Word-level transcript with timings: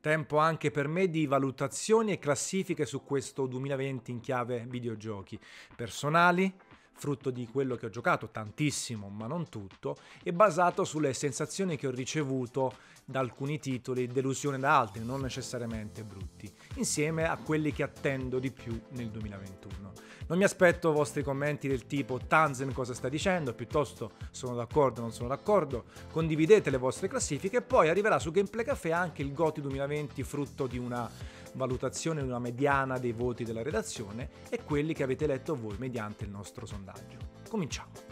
Tempo 0.00 0.38
anche 0.38 0.70
per 0.70 0.86
me 0.86 1.08
di 1.08 1.26
valutazioni 1.26 2.12
e 2.12 2.18
classifiche 2.18 2.86
su 2.86 3.02
questo 3.02 3.46
2020 3.46 4.10
in 4.12 4.20
chiave 4.20 4.64
videogiochi. 4.68 5.38
Personali, 5.74 6.52
frutto 6.98 7.30
di 7.30 7.46
quello 7.46 7.76
che 7.76 7.86
ho 7.86 7.90
giocato, 7.90 8.28
tantissimo 8.28 9.08
ma 9.08 9.26
non 9.26 9.48
tutto, 9.48 9.96
e 10.22 10.32
basato 10.32 10.84
sulle 10.84 11.14
sensazioni 11.14 11.76
che 11.76 11.86
ho 11.86 11.90
ricevuto 11.90 12.72
da 13.04 13.20
alcuni 13.20 13.58
titoli, 13.58 14.06
delusione 14.06 14.58
da 14.58 14.78
altri, 14.78 15.02
non 15.02 15.22
necessariamente 15.22 16.04
brutti, 16.04 16.52
insieme 16.74 17.26
a 17.26 17.38
quelli 17.38 17.72
che 17.72 17.82
attendo 17.82 18.38
di 18.38 18.50
più 18.50 18.78
nel 18.90 19.08
2021. 19.08 19.92
Non 20.26 20.36
mi 20.36 20.44
aspetto 20.44 20.92
vostri 20.92 21.22
commenti 21.22 21.68
del 21.68 21.86
tipo 21.86 22.18
Tanzen 22.18 22.74
cosa 22.74 22.92
sta 22.92 23.08
dicendo, 23.08 23.54
piuttosto 23.54 24.12
sono 24.30 24.54
d'accordo 24.54 25.00
non 25.00 25.10
sono 25.10 25.28
d'accordo, 25.28 25.84
condividete 26.10 26.68
le 26.68 26.76
vostre 26.76 27.08
classifiche 27.08 27.56
e 27.56 27.62
poi 27.62 27.88
arriverà 27.88 28.18
su 28.18 28.30
Gameplay 28.30 28.66
Café 28.66 28.92
anche 28.92 29.22
il 29.22 29.32
GOTI 29.32 29.62
2020 29.62 30.22
frutto 30.24 30.66
di 30.66 30.76
una 30.76 31.10
valutazione, 31.54 32.22
una 32.22 32.38
mediana 32.38 32.98
dei 32.98 33.12
voti 33.12 33.44
della 33.44 33.62
redazione 33.62 34.28
e 34.48 34.62
quelli 34.62 34.94
che 34.94 35.02
avete 35.02 35.26
letto 35.26 35.54
voi 35.54 35.76
mediante 35.78 36.24
il 36.24 36.30
nostro 36.30 36.66
sondaggio. 36.66 37.16
Cominciamo! 37.48 38.08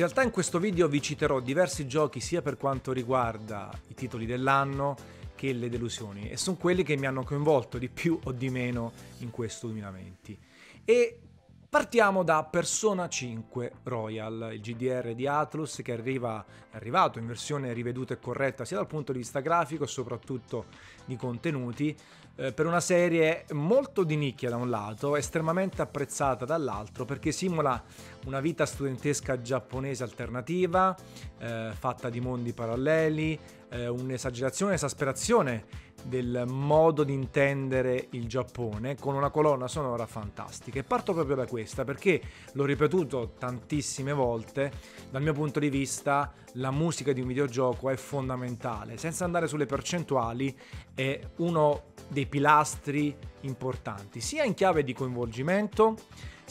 In 0.00 0.06
realtà 0.06 0.22
in 0.22 0.30
questo 0.30 0.58
video 0.58 0.88
vi 0.88 1.02
citerò 1.02 1.40
diversi 1.40 1.86
giochi 1.86 2.20
sia 2.20 2.40
per 2.40 2.56
quanto 2.56 2.90
riguarda 2.92 3.70
i 3.88 3.94
titoli 3.94 4.24
dell'anno 4.24 4.96
che 5.40 5.54
le 5.54 5.70
delusioni 5.70 6.28
e 6.28 6.36
sono 6.36 6.58
quelli 6.58 6.82
che 6.82 6.98
mi 6.98 7.06
hanno 7.06 7.24
coinvolto 7.24 7.78
di 7.78 7.88
più 7.88 8.20
o 8.24 8.32
di 8.32 8.50
meno 8.50 8.92
in 9.20 9.30
questo 9.30 9.68
2020. 9.68 10.38
E 10.84 11.18
partiamo 11.66 12.22
da 12.22 12.44
Persona 12.44 13.08
5 13.08 13.72
Royal, 13.84 14.50
il 14.52 14.60
GDR 14.60 15.14
di 15.14 15.26
Atlus 15.26 15.80
che 15.82 15.92
arriva, 15.92 16.44
è 16.70 16.76
arrivato 16.76 17.18
in 17.18 17.26
versione 17.26 17.72
riveduta 17.72 18.12
e 18.12 18.18
corretta 18.18 18.66
sia 18.66 18.76
dal 18.76 18.86
punto 18.86 19.12
di 19.12 19.18
vista 19.18 19.40
grafico 19.40 19.84
e 19.84 19.86
soprattutto 19.86 20.66
di 21.06 21.16
contenuti, 21.16 21.96
eh, 22.36 22.52
per 22.52 22.66
una 22.66 22.80
serie 22.80 23.46
molto 23.52 24.04
di 24.04 24.16
nicchia 24.16 24.50
da 24.50 24.56
un 24.56 24.68
lato, 24.68 25.16
estremamente 25.16 25.80
apprezzata 25.80 26.44
dall'altro 26.44 27.06
perché 27.06 27.32
simula 27.32 27.82
una 28.26 28.40
vita 28.40 28.66
studentesca 28.66 29.40
giapponese 29.40 30.02
alternativa, 30.02 30.94
eh, 31.38 31.70
fatta 31.72 32.10
di 32.10 32.20
mondi 32.20 32.52
paralleli, 32.52 33.38
eh, 33.70 33.88
un'esagerazione, 33.88 34.72
un'esasperazione 34.72 35.88
del 36.02 36.44
modo 36.48 37.04
di 37.04 37.12
intendere 37.12 38.08
il 38.10 38.26
Giappone 38.26 38.96
con 38.96 39.14
una 39.14 39.30
colonna 39.30 39.68
sonora 39.68 40.06
fantastica. 40.06 40.78
E 40.78 40.82
parto 40.82 41.12
proprio 41.12 41.36
da 41.36 41.46
questa 41.46 41.84
perché 41.84 42.20
l'ho 42.52 42.64
ripetuto 42.64 43.34
tantissime 43.38 44.12
volte, 44.12 44.72
dal 45.10 45.22
mio 45.22 45.32
punto 45.32 45.58
di 45.60 45.68
vista 45.68 46.32
la 46.54 46.70
musica 46.70 47.12
di 47.12 47.20
un 47.20 47.28
videogioco 47.28 47.90
è 47.90 47.96
fondamentale, 47.96 48.96
senza 48.96 49.24
andare 49.24 49.46
sulle 49.46 49.66
percentuali 49.66 50.56
è 50.94 51.20
uno 51.36 51.88
dei 52.08 52.26
pilastri 52.26 53.16
importanti, 53.42 54.20
sia 54.20 54.44
in 54.44 54.54
chiave 54.54 54.82
di 54.82 54.92
coinvolgimento, 54.92 55.96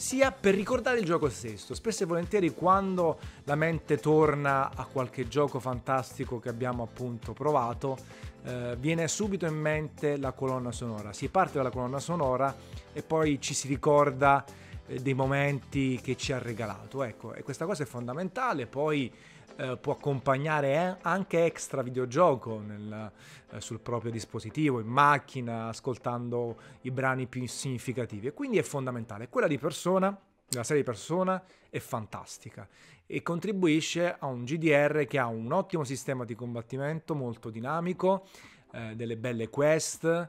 sia 0.00 0.32
per 0.32 0.54
ricordare 0.54 0.98
il 0.98 1.04
gioco 1.04 1.28
stesso. 1.28 1.74
Spesso 1.74 2.04
e 2.04 2.06
volentieri 2.06 2.54
quando 2.54 3.18
la 3.44 3.54
mente 3.54 3.98
torna 3.98 4.70
a 4.74 4.86
qualche 4.86 5.28
gioco 5.28 5.60
fantastico 5.60 6.40
che 6.40 6.48
abbiamo 6.48 6.82
appunto 6.82 7.34
provato, 7.34 7.98
eh, 8.44 8.76
viene 8.78 9.06
subito 9.08 9.44
in 9.44 9.56
mente 9.56 10.16
la 10.16 10.32
colonna 10.32 10.72
sonora. 10.72 11.12
Si 11.12 11.28
parte 11.28 11.58
dalla 11.58 11.68
colonna 11.68 11.98
sonora 11.98 12.56
e 12.94 13.02
poi 13.02 13.42
ci 13.42 13.52
si 13.52 13.68
ricorda 13.68 14.42
eh, 14.86 15.00
dei 15.00 15.12
momenti 15.12 16.00
che 16.02 16.16
ci 16.16 16.32
ha 16.32 16.38
regalato. 16.38 17.02
Ecco, 17.02 17.34
e 17.34 17.42
questa 17.42 17.66
cosa 17.66 17.82
è 17.82 17.86
fondamentale. 17.86 18.66
Poi 18.66 19.12
eh, 19.56 19.76
può 19.76 19.92
accompagnare 19.92 20.74
eh, 20.74 20.96
anche 21.02 21.44
extra 21.44 21.82
videogioco 21.82 22.60
nel, 22.60 23.10
eh, 23.50 23.60
sul 23.60 23.80
proprio 23.80 24.10
dispositivo, 24.10 24.80
in 24.80 24.86
macchina, 24.86 25.68
ascoltando 25.68 26.56
i 26.82 26.90
brani 26.90 27.26
più 27.26 27.46
significativi. 27.46 28.28
E 28.28 28.32
quindi 28.32 28.58
è 28.58 28.62
fondamentale. 28.62 29.28
Quella 29.28 29.46
di 29.46 29.58
persona, 29.58 30.16
la 30.50 30.64
serie 30.64 30.82
di 30.82 30.88
persona, 30.88 31.42
è 31.68 31.78
fantastica 31.78 32.66
e 33.06 33.22
contribuisce 33.22 34.16
a 34.18 34.26
un 34.26 34.44
GDR 34.44 35.04
che 35.06 35.18
ha 35.18 35.26
un 35.26 35.52
ottimo 35.52 35.84
sistema 35.84 36.24
di 36.24 36.34
combattimento 36.34 37.14
molto 37.14 37.50
dinamico, 37.50 38.26
eh, 38.72 38.94
delle 38.94 39.16
belle 39.16 39.48
quest, 39.48 40.28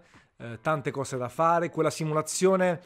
tante 0.59 0.89
cose 0.89 1.17
da 1.17 1.29
fare, 1.29 1.69
quella 1.69 1.91
simulazione 1.91 2.81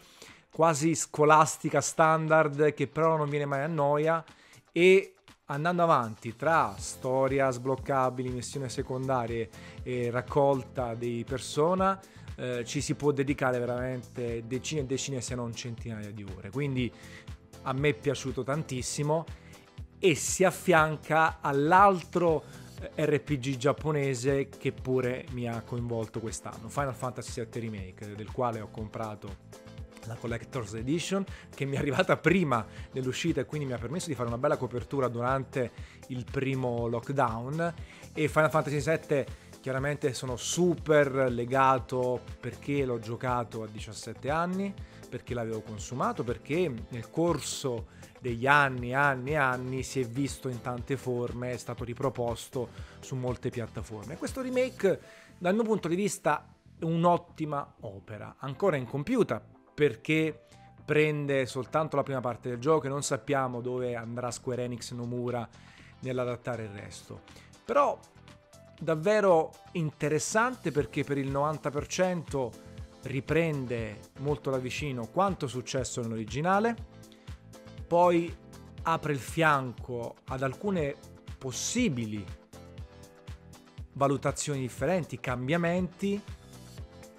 quasi 0.56 0.96
scolastica 0.96 1.82
standard 1.82 2.74
che 2.74 2.88
però 2.88 3.18
non 3.18 3.28
viene 3.28 3.46
mai 3.46 3.64
a 3.64 3.68
noia 3.68 4.24
e 4.72 5.15
andando 5.46 5.84
avanti 5.84 6.36
tra 6.36 6.74
storia 6.78 7.50
sbloccabili, 7.52 8.30
missioni 8.30 8.70
secondarie 8.70 9.50
e 9.84 10.10
raccolta 10.10 10.96
di 10.96 11.24
persona, 11.28 12.00
eh, 12.36 12.64
ci 12.66 12.82
si 12.82 12.96
può 12.96 13.12
dedicare 13.12 13.60
veramente 13.60 14.44
decine 14.48 14.82
e 14.82 14.86
decine 14.86 15.22
se 15.22 15.36
non 15.36 15.54
centinaia 15.54 16.12
di 16.12 16.24
ore. 16.24 16.50
Quindi 16.50 16.92
a 17.64 17.74
me 17.74 17.90
è 17.90 17.94
piaciuto 17.94 18.44
tantissimo 18.44 19.26
e 20.00 20.16
si 20.16 20.44
affianca 20.44 21.38
all'altro 21.42 22.44
eh, 22.96 23.06
RPG 23.06 23.58
giapponese 23.58 24.50
che 24.50 24.72
pure 24.72 25.26
mi 25.32 25.48
ha 25.48 25.62
coinvolto 25.62 26.20
quest'anno, 26.20 26.70
Final 26.70 26.96
Fantasy 26.96 27.46
VII 27.46 27.62
Remake, 27.62 28.16
del 28.16 28.32
quale 28.32 28.62
ho 28.62 28.70
comprato 28.70 29.64
la 30.08 30.16
Collector's 30.16 30.74
Edition, 30.74 31.26
che 31.54 31.66
mi 31.66 31.76
è 31.76 31.80
arrivata 31.80 32.18
prima 32.18 32.66
dell'uscita 32.92 33.42
e 33.42 33.46
quindi 33.46 33.68
mi 33.68 33.74
ha 33.74 33.78
permesso 33.78 34.08
di 34.08 34.16
fare 34.16 34.28
una 34.28 34.38
bella 34.38 34.58
copertura 34.58 35.08
durante 35.08 35.72
il 36.08 36.26
primo 36.30 36.88
lockdown. 36.88 37.74
E 38.14 38.28
Final 38.28 38.50
Fantasy 38.50 38.82
VII 38.82 39.26
chiaramente 39.66 40.14
sono 40.14 40.36
super 40.36 41.32
legato 41.32 42.22
perché 42.40 42.86
l'ho 42.86 43.00
giocato 43.00 43.64
a 43.64 43.68
17 43.68 44.30
anni, 44.30 44.72
perché 45.10 45.34
l'avevo 45.34 45.62
consumato, 45.62 46.24
perché 46.24 46.72
nel 46.90 47.10
corso 47.10 47.88
degli 48.20 48.46
anni, 48.46 48.94
anni 48.94 49.32
e 49.32 49.36
anni 49.36 49.84
si 49.84 50.00
è 50.00 50.06
visto 50.06 50.50
in 50.50 50.62
tante 50.62 50.98
forme, 50.98 51.52
è 51.52 51.58
stato 51.58 51.84
riproposto 51.84 52.70
su 53.00 53.16
molte 53.16 53.50
piattaforme. 53.50 54.18
Questo 54.18 54.42
remake, 54.42 55.00
dal 55.38 55.54
mio 55.54 55.64
punto 55.64 55.88
di 55.88 55.96
vista, 55.96 56.48
è 56.78 56.84
un'ottima 56.84 57.76
opera, 57.82 58.36
ancora 58.40 58.76
incompiuta 58.76 59.55
perché 59.76 60.46
prende 60.86 61.46
soltanto 61.46 61.96
la 61.96 62.04
prima 62.04 62.22
parte 62.22 62.50
del 62.50 62.60
gioco 62.60 62.86
e 62.86 62.90
non 62.90 63.04
sappiamo 63.04 63.62
dove 63.62 63.96
andrà 63.96 64.32
Square 64.32 64.64
Enix 64.64 64.92
Nomura 64.94 65.48
nell'adattare 66.00 66.64
il 66.64 66.70
resto. 66.70 67.22
Però 67.66 68.00
davvero 68.80 69.52
interessante 69.74 70.72
perché 70.72 71.04
per 71.04 71.18
il 71.18 71.32
90% 71.32 72.50
riprende 73.04 74.00
molto 74.20 74.50
da 74.50 74.58
vicino 74.58 75.08
quanto 75.08 75.46
è 75.46 75.50
successo 75.50 76.02
nell'originale, 76.02 76.76
poi 77.88 78.34
apre 78.84 79.14
il 79.14 79.20
fianco 79.20 80.16
ad 80.26 80.42
alcune 80.42 80.96
possibili 81.38 82.26
valutazioni 83.94 84.60
differenti, 84.60 85.20
cambiamenti 85.20 86.22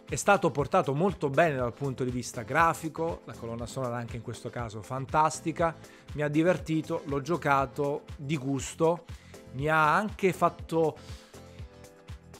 è 0.09 0.15
stato 0.15 0.50
portato 0.53 0.94
molto 0.94 1.28
bene 1.28 1.56
dal 1.56 1.72
punto 1.72 2.05
di 2.05 2.12
vista 2.12 2.43
grafico, 2.43 3.22
la 3.25 3.33
colonna 3.33 3.67
sonora 3.67 3.97
anche 3.97 4.17
in 4.17 4.22
questo 4.22 4.50
caso 4.50 4.81
fantastica, 4.81 5.77
mi 6.12 6.22
ha 6.22 6.28
divertito, 6.28 7.03
l'ho 7.06 7.21
giocato 7.21 8.05
di 8.17 8.37
gusto, 8.37 9.05
mi 9.53 9.69
ha 9.69 9.94
anche 9.97 10.33
fatto 10.33 10.97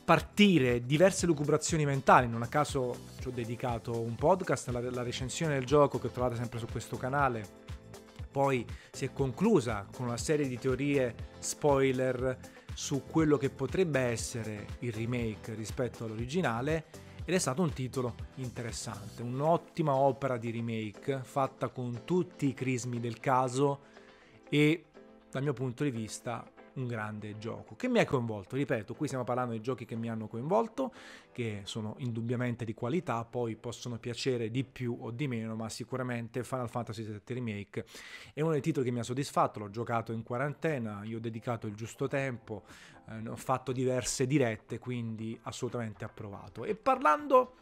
partire 0.04 0.87
diverse 0.87 1.27
lucubrazioni 1.27 1.84
mentali, 1.84 2.28
non 2.28 2.43
a 2.43 2.47
caso 2.47 2.97
ci 3.18 3.27
ho 3.27 3.33
dedicato 3.33 4.01
un 4.01 4.15
podcast, 4.15 4.68
la, 4.68 4.80
la 4.80 5.03
recensione 5.03 5.54
del 5.54 5.65
gioco 5.65 5.98
che 5.98 6.13
trovate 6.13 6.36
sempre 6.36 6.60
su 6.60 6.66
questo 6.71 6.97
canale, 6.97 7.65
poi 8.30 8.65
si 8.92 9.07
è 9.07 9.13
conclusa 9.13 9.86
con 9.92 10.07
una 10.07 10.16
serie 10.16 10.47
di 10.47 10.57
teorie 10.57 11.15
spoiler 11.41 12.39
su 12.72 13.03
quello 13.10 13.39
che 13.39 13.51
potrebbe 13.51 13.98
essere 13.98 14.66
il 14.80 14.92
remake 14.92 15.54
rispetto 15.54 16.04
all'originale 16.04 17.05
ed 17.28 17.34
è 17.34 17.39
stato 17.39 17.61
un 17.61 17.73
titolo 17.73 18.15
interessante, 18.37 19.23
un'ottima 19.23 19.93
opera 19.93 20.37
di 20.37 20.53
remake 20.53 21.23
fatta 21.25 21.69
con 21.69 22.03
tutti 22.05 22.47
i 22.47 22.55
crismi 22.55 23.01
del 23.01 23.19
caso 23.19 23.81
e 24.49 24.84
dal 25.28 25.43
mio 25.43 25.53
punto 25.53 25.83
di 25.83 25.91
vista 25.91 26.49
un 26.77 26.87
grande 26.87 27.39
gioco 27.39 27.75
che 27.77 27.89
mi 27.89 27.99
ha 27.99 28.05
coinvolto. 28.05 28.57
Ripeto, 28.57 28.95
qui 28.95 29.07
stiamo 29.07 29.25
parlando 29.25 29.53
di 29.53 29.61
giochi 29.61 29.84
che 29.84 29.97
mi 29.97 30.09
hanno 30.09 30.27
coinvolto, 30.28 30.93
che 31.33 31.63
sono 31.65 31.97
indubbiamente 31.99 32.65
di 32.65 32.75
qualità, 32.75 33.25
poi 33.25 33.57
possono 33.57 33.99
piacere 33.99 34.51
di 34.51 34.65
più 34.65 34.97
o 35.01 35.11
di 35.11 35.28
meno, 35.28 35.55
ma 35.55 35.69
sicuramente 35.69 36.45
Final 36.45 36.69
Fantasy 36.69 37.05
VII 37.05 37.21
Remake 37.34 37.84
è 38.33 38.41
uno 38.41 38.53
dei 38.53 38.61
titoli 38.61 38.87
che 38.87 38.93
mi 38.93 39.01
ha 39.01 39.05
soddisfatto. 39.05 39.59
L'ho 39.59 39.71
giocato 39.71 40.13
in 40.13 40.23
quarantena, 40.23 41.03
io 41.05 41.17
ho 41.17 41.21
dedicato 41.21 41.67
il 41.67 41.75
giusto 41.75 42.09
tempo, 42.09 42.65
eh, 43.09 43.28
ho 43.28 43.37
fatto 43.37 43.73
diverse 43.73 44.27
dirette, 44.27 44.78
quindi 44.78 45.39
assolutamente 45.43 46.05
approvato. 46.05 46.65
E 46.65 46.75
parlando 46.75 47.55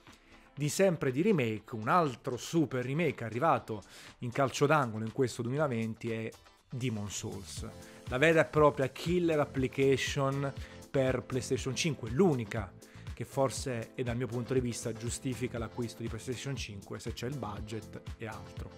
di 0.55 0.69
sempre 0.69 1.11
di 1.11 1.23
remake, 1.23 1.75
un 1.75 1.89
altro 1.89 2.37
super 2.37 2.85
remake 2.85 3.25
arrivato 3.25 3.83
in 4.19 4.31
calcio 4.31 4.67
d'angolo 4.67 5.05
in 5.05 5.13
questo 5.13 5.43
2020 5.43 6.11
è 6.11 6.31
Demon 6.71 7.11
Souls, 7.11 7.69
la 8.09 8.19
vera 8.19 8.43
e 8.43 8.45
propria 8.45 8.89
killer 8.89 9.41
application 9.41 10.53
per 10.91 11.23
PlayStation 11.23 11.75
5, 11.75 12.11
l'unica 12.11 12.73
che 13.15 13.25
forse 13.25 13.93
e 13.95 14.03
dal 14.03 14.17
mio 14.17 14.27
punto 14.27 14.53
di 14.53 14.61
vista 14.61 14.93
giustifica 14.93 15.57
l'acquisto 15.57 16.03
di 16.03 16.09
PlayStation 16.09 16.55
5 16.57 16.99
se 16.99 17.13
c'è 17.13 17.27
il 17.27 17.39
budget 17.39 18.03
e 18.19 18.27
altro. 18.27 18.71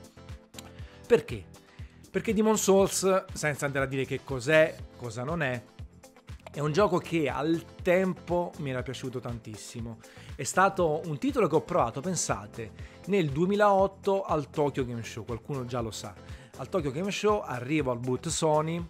Perché? 1.07 1.45
Perché 2.11 2.35
Demon 2.35 2.59
Souls, 2.59 3.25
senza 3.33 3.67
andare 3.67 3.87
a 3.87 3.89
dire 3.89 4.05
che 4.05 4.23
cos'è, 4.23 4.75
cosa 4.97 5.25
non 5.25 5.43
è, 5.43 5.63
è 6.57 6.61
un 6.61 6.73
gioco 6.73 6.97
che 6.97 7.29
al 7.29 7.63
tempo 7.83 8.53
mi 8.59 8.71
era 8.71 8.83
piaciuto 8.83 9.21
tantissimo. 9.21 9.99
È 10.35 10.43
stato 10.43 11.03
un 11.05 11.19
titolo 11.19 11.49
che 11.49 11.55
ho 11.55 11.61
provato, 11.61 12.01
pensate, 12.01 12.73
nel 13.07 13.29
2008 13.29 14.23
al 14.23 14.49
Tokyo 14.49 14.87
Game 14.87 15.03
Show, 15.03 15.25
qualcuno 15.25 15.67
già 15.67 15.81
lo 15.81 15.91
sa. 15.91 16.15
Al 16.59 16.71
Tokyo 16.71 16.91
Game 16.91 17.11
Show 17.11 17.43
arrivo 17.45 17.91
al 17.91 17.99
boot 17.99 18.29
Sony, 18.29 18.83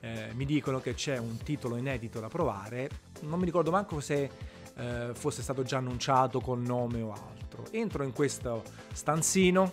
eh, 0.00 0.30
mi 0.34 0.44
dicono 0.44 0.78
che 0.78 0.94
c'è 0.94 1.18
un 1.18 1.36
titolo 1.38 1.74
inedito 1.74 2.20
da 2.20 2.28
provare, 2.28 2.88
non 3.22 3.40
mi 3.40 3.44
ricordo 3.44 3.72
manco 3.72 3.98
se 3.98 4.30
eh, 4.76 5.10
fosse 5.14 5.42
stato 5.42 5.64
già 5.64 5.78
annunciato 5.78 6.40
col 6.40 6.60
nome 6.60 7.02
o 7.02 7.10
altro. 7.10 7.64
Entro 7.72 8.04
in 8.04 8.12
questo 8.12 8.62
stanzino, 8.92 9.72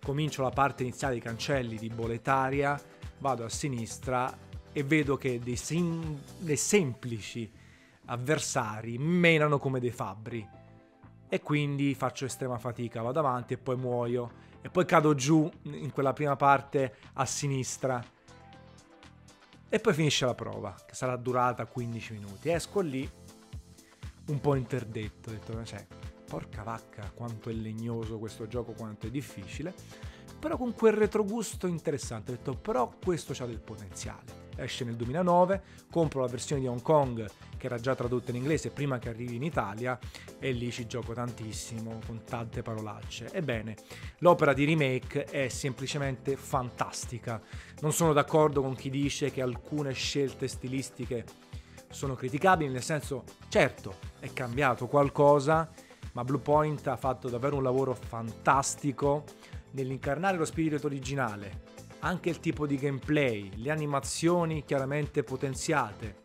comincio 0.00 0.42
la 0.42 0.50
parte 0.50 0.84
iniziale 0.84 1.14
dei 1.14 1.22
cancelli 1.22 1.76
di 1.76 1.88
boletaria, 1.88 2.80
vado 3.18 3.44
a 3.44 3.48
sinistra 3.48 4.32
e 4.72 4.84
vedo 4.84 5.16
che 5.16 5.40
dei, 5.40 5.56
sim- 5.56 6.16
dei 6.38 6.56
semplici 6.56 7.50
avversari 8.04 8.98
menano 8.98 9.58
come 9.58 9.80
dei 9.80 9.90
fabbri. 9.90 10.48
E 11.28 11.40
quindi 11.42 11.92
faccio 11.96 12.24
estrema 12.24 12.56
fatica, 12.56 13.02
vado 13.02 13.18
avanti 13.18 13.54
e 13.54 13.58
poi 13.58 13.76
muoio. 13.76 14.48
E 14.62 14.68
poi 14.68 14.84
cado 14.84 15.14
giù 15.14 15.50
in 15.62 15.90
quella 15.90 16.12
prima 16.12 16.36
parte 16.36 16.96
a 17.14 17.24
sinistra. 17.24 18.02
E 19.68 19.78
poi 19.78 19.94
finisce 19.94 20.26
la 20.26 20.34
prova, 20.34 20.74
che 20.86 20.94
sarà 20.94 21.16
durata 21.16 21.66
15 21.66 22.12
minuti. 22.12 22.50
Esco 22.50 22.80
lì 22.80 23.08
un 24.26 24.40
po' 24.40 24.54
interdetto, 24.54 25.30
ho 25.30 25.32
detto, 25.32 25.64
cioè, 25.64 25.86
porca 26.26 26.62
vacca, 26.62 27.10
quanto 27.14 27.50
è 27.50 27.52
legnoso 27.52 28.18
questo 28.18 28.46
gioco, 28.46 28.72
quanto 28.72 29.06
è 29.06 29.10
difficile. 29.10 29.74
Però 30.38 30.56
con 30.56 30.74
quel 30.74 30.94
retrogusto 30.94 31.66
interessante, 31.66 32.32
ho 32.32 32.34
detto, 32.34 32.54
però 32.56 32.92
questo 33.02 33.34
ha 33.42 33.46
del 33.46 33.60
potenziale 33.60 34.39
esce 34.56 34.84
nel 34.84 34.96
2009, 34.96 35.62
compro 35.90 36.20
la 36.20 36.26
versione 36.26 36.60
di 36.60 36.66
Hong 36.66 36.82
Kong 36.82 37.28
che 37.60 37.66
era 37.66 37.78
già 37.78 37.94
tradotta 37.94 38.30
in 38.30 38.38
inglese 38.38 38.70
prima 38.70 38.98
che 38.98 39.10
arrivi 39.10 39.36
in 39.36 39.42
Italia 39.42 39.98
e 40.38 40.50
lì 40.52 40.72
ci 40.72 40.86
gioco 40.86 41.12
tantissimo 41.12 42.00
con 42.06 42.24
tante 42.24 42.62
parolacce. 42.62 43.30
Ebbene, 43.32 43.76
l'opera 44.18 44.54
di 44.54 44.64
remake 44.64 45.24
è 45.24 45.48
semplicemente 45.48 46.36
fantastica. 46.36 47.38
Non 47.80 47.92
sono 47.92 48.14
d'accordo 48.14 48.62
con 48.62 48.74
chi 48.74 48.88
dice 48.88 49.30
che 49.30 49.42
alcune 49.42 49.92
scelte 49.92 50.48
stilistiche 50.48 51.24
sono 51.90 52.14
criticabili, 52.14 52.70
nel 52.70 52.82
senso, 52.82 53.24
certo, 53.48 53.96
è 54.20 54.32
cambiato 54.32 54.86
qualcosa, 54.86 55.68
ma 56.12 56.24
Bluepoint 56.24 56.86
ha 56.86 56.96
fatto 56.96 57.28
davvero 57.28 57.56
un 57.56 57.62
lavoro 57.62 57.94
fantastico 57.94 59.24
nell'incarnare 59.72 60.38
lo 60.38 60.44
spirito 60.44 60.86
originale, 60.86 61.62
anche 62.00 62.28
il 62.28 62.40
tipo 62.40 62.66
di 62.66 62.76
gameplay, 62.76 63.50
le 63.56 63.70
animazioni 63.70 64.64
chiaramente 64.64 65.22
potenziate, 65.22 66.16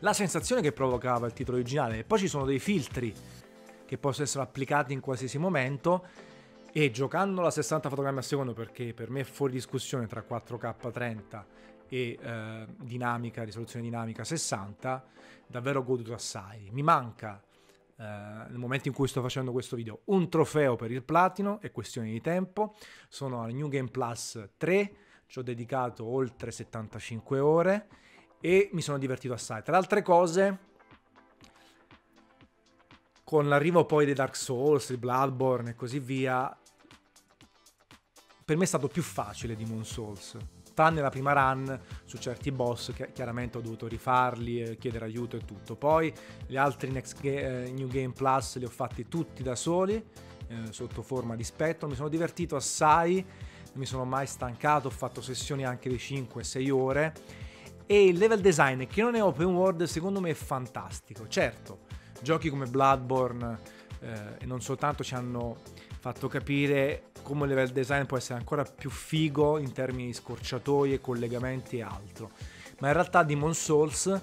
la 0.00 0.12
sensazione 0.12 0.62
che 0.62 0.72
provocava 0.72 1.26
il 1.26 1.32
titolo 1.32 1.58
originale. 1.58 1.98
E 1.98 2.04
poi 2.04 2.18
ci 2.18 2.28
sono 2.28 2.44
dei 2.44 2.58
filtri 2.58 3.12
che 3.84 3.98
possono 3.98 4.24
essere 4.24 4.42
applicati 4.42 4.92
in 4.92 5.00
qualsiasi 5.00 5.38
momento. 5.38 6.04
E 6.70 6.90
giocando 6.90 7.44
a 7.44 7.50
60 7.50 7.88
fotogrammi 7.88 8.18
al 8.18 8.24
secondo 8.24 8.52
perché 8.52 8.92
per 8.92 9.10
me 9.10 9.20
è 9.20 9.24
fuori 9.24 9.52
discussione 9.52 10.06
tra 10.06 10.22
4K 10.28 10.92
30 10.92 11.46
e 11.88 12.18
eh, 12.20 12.66
dinamica, 12.76 13.42
risoluzione 13.42 13.84
dinamica 13.84 14.22
60, 14.22 15.04
davvero 15.46 15.82
goduto 15.82 16.12
assai. 16.12 16.68
Mi 16.72 16.82
manca 16.82 17.42
eh, 18.00 18.04
nel 18.04 18.58
momento 18.58 18.86
in 18.86 18.94
cui 18.94 19.08
sto 19.08 19.20
facendo 19.20 19.50
questo 19.50 19.74
video. 19.74 20.02
Un 20.04 20.28
trofeo 20.28 20.76
per 20.76 20.92
il 20.92 21.02
platino, 21.02 21.60
è 21.60 21.72
questione 21.72 22.10
di 22.10 22.20
tempo, 22.20 22.76
sono 23.08 23.42
al 23.42 23.52
New 23.52 23.68
Game 23.68 23.88
Plus 23.88 24.50
3, 24.56 24.92
ci 25.26 25.38
ho 25.40 25.42
dedicato 25.42 26.04
oltre 26.04 26.52
75 26.52 27.38
ore 27.40 27.88
e 28.40 28.70
mi 28.72 28.82
sono 28.82 28.98
divertito 28.98 29.34
assai. 29.34 29.62
Tra 29.62 29.72
le 29.72 29.78
altre 29.78 30.02
cose, 30.02 30.58
con 33.24 33.48
l'arrivo 33.48 33.84
poi 33.84 34.04
dei 34.04 34.14
Dark 34.14 34.36
Souls, 34.36 34.90
di 34.90 34.96
Bloodborne 34.96 35.70
e 35.70 35.74
così 35.74 35.98
via, 35.98 36.56
per 38.44 38.56
me 38.56 38.62
è 38.62 38.66
stato 38.66 38.86
più 38.86 39.02
facile 39.02 39.56
di 39.56 39.64
Moon 39.64 39.84
Souls 39.84 40.36
tranne 40.78 41.00
la 41.00 41.10
prima 41.10 41.32
run 41.32 41.76
su 42.04 42.18
certi 42.18 42.52
boss 42.52 42.92
che 42.92 43.10
chiaramente 43.12 43.58
ho 43.58 43.60
dovuto 43.60 43.88
rifarli, 43.88 44.76
chiedere 44.78 45.06
aiuto 45.06 45.34
e 45.34 45.44
tutto. 45.44 45.74
Poi 45.74 46.14
gli 46.46 46.56
altri 46.56 46.92
Next 46.92 47.20
Ga- 47.20 47.30
eh, 47.64 47.72
New 47.72 47.88
Game 47.88 48.12
Plus 48.12 48.58
li 48.58 48.64
ho 48.64 48.68
fatti 48.68 49.08
tutti 49.08 49.42
da 49.42 49.56
soli, 49.56 49.96
eh, 49.96 50.56
sotto 50.70 51.02
forma 51.02 51.34
di 51.34 51.42
spettro, 51.42 51.88
mi 51.88 51.96
sono 51.96 52.08
divertito 52.08 52.54
assai, 52.54 53.14
non 53.14 53.72
mi 53.74 53.86
sono 53.86 54.04
mai 54.04 54.28
stancato, 54.28 54.86
ho 54.86 54.92
fatto 54.92 55.20
sessioni 55.20 55.64
anche 55.64 55.88
di 55.88 55.96
5-6 55.96 56.70
ore 56.70 57.12
e 57.84 58.04
il 58.04 58.16
level 58.16 58.40
design 58.40 58.86
che 58.86 59.02
non 59.02 59.16
è 59.16 59.22
open 59.22 59.46
world 59.46 59.82
secondo 59.82 60.20
me 60.20 60.30
è 60.30 60.34
fantastico. 60.34 61.26
Certo, 61.26 61.86
giochi 62.22 62.50
come 62.50 62.66
Bloodborne 62.66 63.58
eh, 63.98 64.36
e 64.38 64.46
non 64.46 64.60
soltanto 64.60 65.02
ci 65.02 65.16
hanno 65.16 65.56
fatto 65.98 66.28
capire 66.28 67.10
come 67.28 67.44
il 67.44 67.50
level 67.54 67.70
design 67.70 68.04
può 68.04 68.16
essere 68.16 68.38
ancora 68.38 68.64
più 68.64 68.90
figo 68.90 69.58
in 69.58 69.72
termini 69.72 70.06
di 70.06 70.12
scorciatoie, 70.14 71.00
collegamenti 71.00 71.78
e 71.78 71.82
altro. 71.82 72.30
Ma 72.80 72.88
in 72.88 72.94
realtà 72.94 73.22
Demon 73.22 73.54
Souls 73.54 74.20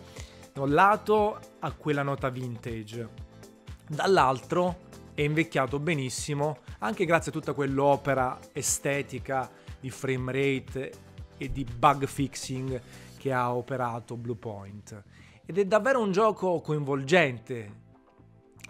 da 0.51 0.61
un 0.61 0.73
lato 0.73 1.39
ha 1.59 1.71
quella 1.73 2.03
nota 2.03 2.29
vintage, 2.29 3.09
dall'altro 3.87 4.83
è 5.13 5.21
invecchiato 5.21 5.79
benissimo 5.79 6.59
anche 6.79 7.05
grazie 7.05 7.31
a 7.31 7.33
tutta 7.33 7.53
quell'opera 7.53 8.39
estetica 8.51 9.49
di 9.79 9.89
frame 9.89 10.31
rate 10.31 10.93
e 11.37 11.51
di 11.51 11.63
bug 11.63 12.05
fixing 12.05 12.81
che 13.17 13.31
ha 13.31 13.53
operato 13.53 14.15
Bluepoint. 14.15 15.03
Ed 15.45 15.57
è 15.57 15.65
davvero 15.65 16.01
un 16.01 16.11
gioco 16.11 16.59
coinvolgente, 16.61 17.83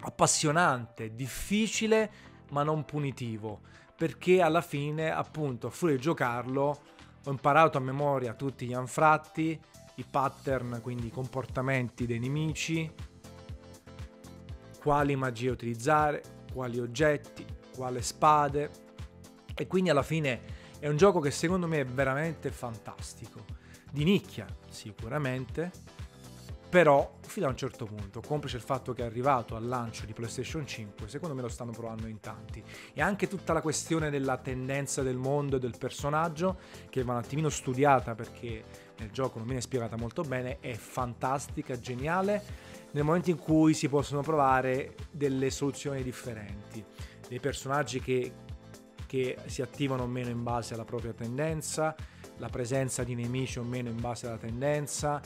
appassionante, 0.00 1.14
difficile 1.14 2.10
ma 2.50 2.62
non 2.62 2.84
punitivo, 2.84 3.60
perché 3.96 4.42
alla 4.42 4.60
fine, 4.60 5.10
appunto, 5.10 5.68
a 5.68 5.70
furia 5.70 5.96
di 5.96 6.02
giocarlo, 6.02 6.80
ho 7.24 7.30
imparato 7.30 7.78
a 7.78 7.80
memoria 7.80 8.34
tutti 8.34 8.66
gli 8.66 8.74
anfratti, 8.74 9.58
i 9.96 10.04
pattern, 10.08 10.80
quindi 10.82 11.06
i 11.06 11.10
comportamenti 11.10 12.06
dei 12.06 12.18
nemici, 12.18 12.90
quali 14.80 15.16
magie 15.16 15.50
utilizzare, 15.50 16.22
quali 16.52 16.78
oggetti, 16.78 17.44
quale 17.74 18.02
spade 18.02 18.70
e 19.54 19.66
quindi 19.66 19.90
alla 19.90 20.02
fine 20.02 20.40
è 20.78 20.86
un 20.88 20.96
gioco 20.96 21.18
che 21.20 21.30
secondo 21.30 21.66
me 21.66 21.80
è 21.80 21.84
veramente 21.86 22.50
fantastico. 22.50 23.44
Di 23.90 24.04
nicchia 24.04 24.46
sicuramente, 24.68 25.72
però 26.68 27.18
fino 27.20 27.46
a 27.46 27.50
un 27.50 27.56
certo 27.56 27.86
punto, 27.86 28.20
complice 28.20 28.56
il 28.56 28.62
fatto 28.62 28.92
che 28.92 29.02
è 29.02 29.06
arrivato 29.06 29.56
al 29.56 29.66
lancio 29.66 30.04
di 30.04 30.12
PlayStation 30.12 30.66
5, 30.66 31.08
secondo 31.08 31.34
me 31.34 31.42
lo 31.42 31.48
stanno 31.48 31.70
provando 31.70 32.06
in 32.06 32.20
tanti. 32.20 32.62
E 32.92 33.00
anche 33.00 33.28
tutta 33.28 33.52
la 33.52 33.60
questione 33.60 34.10
della 34.10 34.36
tendenza 34.36 35.02
del 35.02 35.16
mondo 35.16 35.56
e 35.56 35.58
del 35.58 35.76
personaggio, 35.78 36.58
che 36.90 37.02
va 37.02 37.12
un 37.12 37.18
attimino 37.18 37.48
studiata 37.48 38.14
perché 38.14 38.64
nel 38.98 39.10
gioco 39.10 39.38
non 39.38 39.46
viene 39.46 39.60
spiegata 39.60 39.96
molto 39.96 40.22
bene, 40.22 40.58
è 40.60 40.74
fantastica, 40.74 41.78
geniale, 41.78 42.42
nel 42.92 43.04
momento 43.04 43.30
in 43.30 43.38
cui 43.38 43.74
si 43.74 43.88
possono 43.88 44.22
provare 44.22 44.94
delle 45.10 45.50
soluzioni 45.50 46.02
differenti, 46.02 46.82
dei 47.28 47.40
personaggi 47.40 48.00
che, 48.00 48.32
che 49.06 49.36
si 49.46 49.62
attivano 49.62 50.04
o 50.04 50.06
meno 50.06 50.30
in 50.30 50.42
base 50.42 50.74
alla 50.74 50.84
propria 50.84 51.12
tendenza, 51.12 51.94
la 52.38 52.48
presenza 52.48 53.04
di 53.04 53.14
nemici 53.14 53.58
o 53.58 53.62
meno 53.62 53.88
in 53.88 54.00
base 54.00 54.26
alla 54.26 54.38
tendenza, 54.38 55.20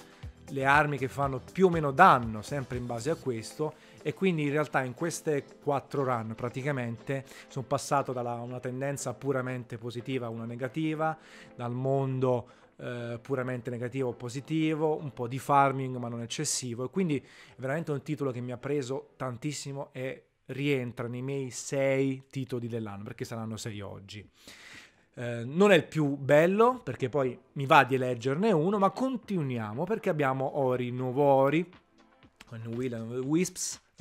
le 0.50 0.64
armi 0.64 0.99
che 0.99 1.09
fanno 1.09 1.40
più 1.52 1.66
o 1.66 1.71
meno 1.71 1.90
danno, 1.90 2.42
sempre 2.42 2.78
in 2.78 2.87
base 2.87 3.11
a 3.11 3.14
questo, 3.14 3.75
e 4.02 4.14
quindi 4.14 4.45
in 4.45 4.50
realtà 4.50 4.83
in 4.83 4.95
queste 4.95 5.45
quattro 5.62 6.04
run 6.04 6.35
praticamente 6.35 7.25
sono 7.49 7.66
passato 7.66 8.12
da 8.12 8.23
una 8.35 8.61
tendenza 8.61 9.12
puramente 9.14 9.78
positiva 9.78 10.26
a 10.26 10.30
una 10.30 10.47
negativa, 10.47 11.16
dal 11.54 11.73
mondo 11.73 12.49
eh, 12.76 13.19
puramente 13.21 13.71
negativo 13.71 14.09
o 14.09 14.12
positivo, 14.12 14.97
un 14.97 15.12
po' 15.12 15.28
di 15.28 15.38
farming 15.38 15.97
ma 15.97 16.09
non 16.09 16.23
eccessivo 16.23 16.85
e 16.85 16.90
quindi 16.90 17.19
è 17.19 17.61
veramente 17.61 17.92
un 17.92 18.02
titolo 18.02 18.30
che 18.30 18.40
mi 18.40 18.52
ha 18.52 18.57
preso 18.57 19.11
tantissimo 19.16 19.90
e 19.92 20.25
rientra 20.47 21.07
nei 21.07 21.23
miei 21.23 21.50
sei 21.50 22.25
titoli 22.30 22.69
dell'anno 22.69 23.04
perché 23.04 23.25
saranno 23.25 23.57
sei 23.57 23.80
oggi. 23.80 24.26
Eh, 25.14 25.43
non 25.45 25.73
è 25.73 25.76
il 25.76 25.85
più 25.85 26.17
bello 26.17 26.81
perché 26.83 27.09
poi 27.09 27.38
mi 27.52 27.67
va 27.67 27.85
di 27.85 27.97
eleggerne 27.97 28.52
uno, 28.52 28.79
ma 28.79 28.90
continuiamo 28.90 29.85
perché 29.85 30.09
abbiamo 30.09 30.59
Ori, 30.59 30.90
nuovo 30.90 31.23
Ori, 31.23 31.69
con 32.47 32.64
Will 32.75 32.95
and 32.95 33.19
Wisps, 33.25 33.81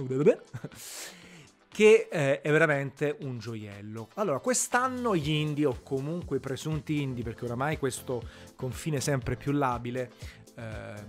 che 1.67 2.07
eh, 2.11 2.41
è 2.41 2.51
veramente 2.51 3.17
un 3.21 3.37
gioiello. 3.37 4.09
Allora, 4.15 4.39
quest'anno 4.39 5.15
gli 5.15 5.29
indie, 5.29 5.65
o 5.65 5.81
comunque 5.81 6.37
i 6.37 6.39
presunti 6.39 7.01
indie, 7.01 7.23
perché 7.23 7.45
oramai 7.45 7.77
questo 7.77 8.21
confine 8.55 8.99
sempre 8.99 9.35
più 9.35 9.51
labile, 9.51 10.11
ehm, 10.55 11.07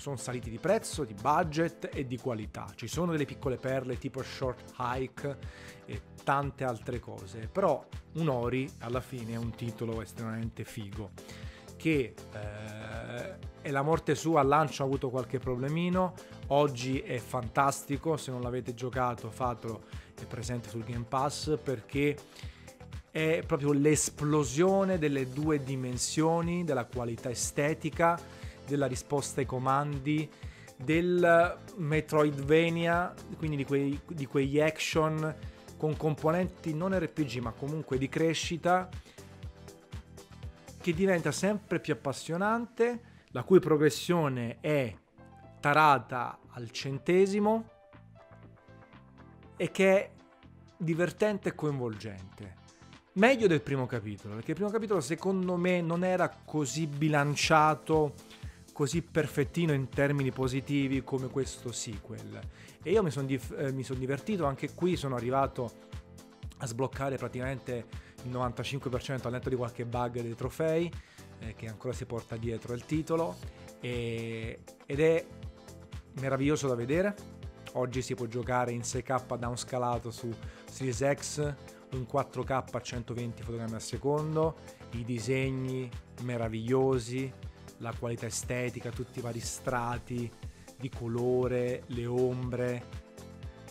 sono 0.00 0.16
saliti 0.16 0.48
di 0.48 0.58
prezzo, 0.58 1.04
di 1.04 1.14
budget 1.14 1.90
e 1.92 2.06
di 2.06 2.16
qualità. 2.16 2.72
Ci 2.74 2.88
sono 2.88 3.12
delle 3.12 3.26
piccole 3.26 3.58
perle 3.58 3.98
tipo 3.98 4.22
Short 4.22 4.72
Hike 4.78 5.36
e 5.84 6.00
tante 6.22 6.64
altre 6.64 7.00
cose, 7.00 7.48
però 7.50 7.84
un 8.14 8.28
Ori 8.28 8.70
alla 8.80 9.00
fine 9.00 9.34
è 9.34 9.36
un 9.36 9.50
titolo 9.50 10.02
estremamente 10.02 10.64
figo 10.64 11.10
che 11.76 12.14
eh, 12.34 13.38
è 13.62 13.70
la 13.70 13.82
morte 13.82 14.14
sua 14.14 14.40
al 14.40 14.48
lancio 14.48 14.82
ha 14.82 14.86
avuto 14.86 15.08
qualche 15.08 15.38
problemino, 15.38 16.12
oggi 16.48 17.00
è 17.00 17.16
fantastico, 17.18 18.18
se 18.18 18.30
non 18.30 18.42
l'avete 18.42 18.74
giocato 18.74 19.30
fatelo, 19.30 19.84
è 20.14 20.24
presente 20.26 20.68
sul 20.68 20.84
Game 20.84 21.06
Pass 21.08 21.56
perché 21.62 22.14
è 23.10 23.42
proprio 23.46 23.72
l'esplosione 23.72 24.98
delle 24.98 25.30
due 25.30 25.62
dimensioni, 25.62 26.64
della 26.64 26.84
qualità 26.84 27.30
estetica 27.30 28.18
della 28.66 28.86
risposta 28.86 29.40
ai 29.40 29.46
comandi, 29.46 30.30
del 30.76 31.58
Metroidvania, 31.76 33.12
quindi 33.36 33.56
di, 33.56 33.64
quei, 33.64 34.00
di 34.06 34.26
quegli 34.26 34.60
action 34.60 35.34
con 35.80 35.96
componenti 35.96 36.74
non 36.74 36.92
RPG 36.92 37.38
ma 37.38 37.52
comunque 37.52 37.96
di 37.96 38.06
crescita 38.06 38.86
che 40.78 40.92
diventa 40.92 41.32
sempre 41.32 41.80
più 41.80 41.94
appassionante, 41.94 43.00
la 43.28 43.42
cui 43.44 43.60
progressione 43.60 44.58
è 44.60 44.94
tarata 45.58 46.38
al 46.50 46.70
centesimo 46.70 47.70
e 49.56 49.70
che 49.70 49.96
è 49.96 50.10
divertente 50.76 51.48
e 51.48 51.54
coinvolgente. 51.54 52.56
Meglio 53.14 53.46
del 53.46 53.62
primo 53.62 53.86
capitolo, 53.86 54.34
perché 54.34 54.50
il 54.50 54.56
primo 54.56 54.70
capitolo 54.70 55.00
secondo 55.00 55.56
me 55.56 55.80
non 55.80 56.04
era 56.04 56.28
così 56.44 56.86
bilanciato 56.86 58.12
così 58.80 59.02
perfettino 59.02 59.74
in 59.74 59.90
termini 59.90 60.30
positivi 60.30 61.04
come 61.04 61.28
questo 61.28 61.70
sequel. 61.70 62.40
E 62.82 62.90
io 62.90 63.02
mi 63.02 63.10
sono 63.10 63.26
dif- 63.26 63.52
eh, 63.52 63.82
son 63.82 63.98
divertito, 63.98 64.46
anche 64.46 64.72
qui 64.72 64.96
sono 64.96 65.16
arrivato 65.16 65.70
a 66.56 66.66
sbloccare 66.66 67.16
praticamente 67.16 67.84
il 68.22 68.30
95% 68.30 69.26
al 69.26 69.32
netto 69.32 69.50
di 69.50 69.54
qualche 69.54 69.84
bug 69.84 70.22
dei 70.22 70.34
trofei 70.34 70.90
eh, 71.40 71.54
che 71.56 71.66
ancora 71.66 71.92
si 71.92 72.06
porta 72.06 72.38
dietro 72.38 72.72
il 72.72 72.86
titolo 72.86 73.36
e, 73.80 74.60
ed 74.86 75.00
è 75.00 75.26
meraviglioso 76.18 76.66
da 76.66 76.74
vedere. 76.74 77.14
Oggi 77.72 78.00
si 78.00 78.14
può 78.14 78.24
giocare 78.24 78.72
in 78.72 78.80
6K 78.80 79.36
downscalato 79.36 80.10
su 80.10 80.34
Series 80.64 81.06
X 81.16 81.54
in 81.90 82.06
4K 82.10 82.64
a 82.72 82.80
120 82.80 83.42
fotogrammi 83.42 83.74
al 83.74 83.82
secondo, 83.82 84.56
i 84.92 85.04
disegni 85.04 85.86
meravigliosi, 86.22 87.30
la 87.80 87.92
qualità 87.98 88.26
estetica, 88.26 88.90
tutti 88.90 89.18
i 89.18 89.22
vari 89.22 89.40
strati 89.40 90.30
di 90.76 90.88
colore, 90.88 91.82
le 91.86 92.06
ombre, 92.06 92.84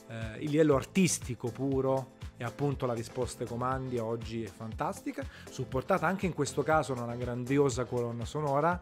eh, 0.07 0.37
il 0.39 0.51
livello 0.51 0.75
artistico 0.75 1.49
puro 1.49 2.17
e 2.37 2.43
appunto 2.43 2.85
la 2.85 2.93
risposta 2.93 3.43
ai 3.43 3.49
comandi 3.49 3.97
oggi 3.97 4.43
è 4.43 4.47
fantastica, 4.47 5.25
supportata 5.49 6.07
anche 6.07 6.25
in 6.25 6.33
questo 6.33 6.63
caso 6.63 6.93
da 6.93 7.03
una 7.03 7.15
grandiosa 7.15 7.85
colonna 7.85 8.25
sonora 8.25 8.81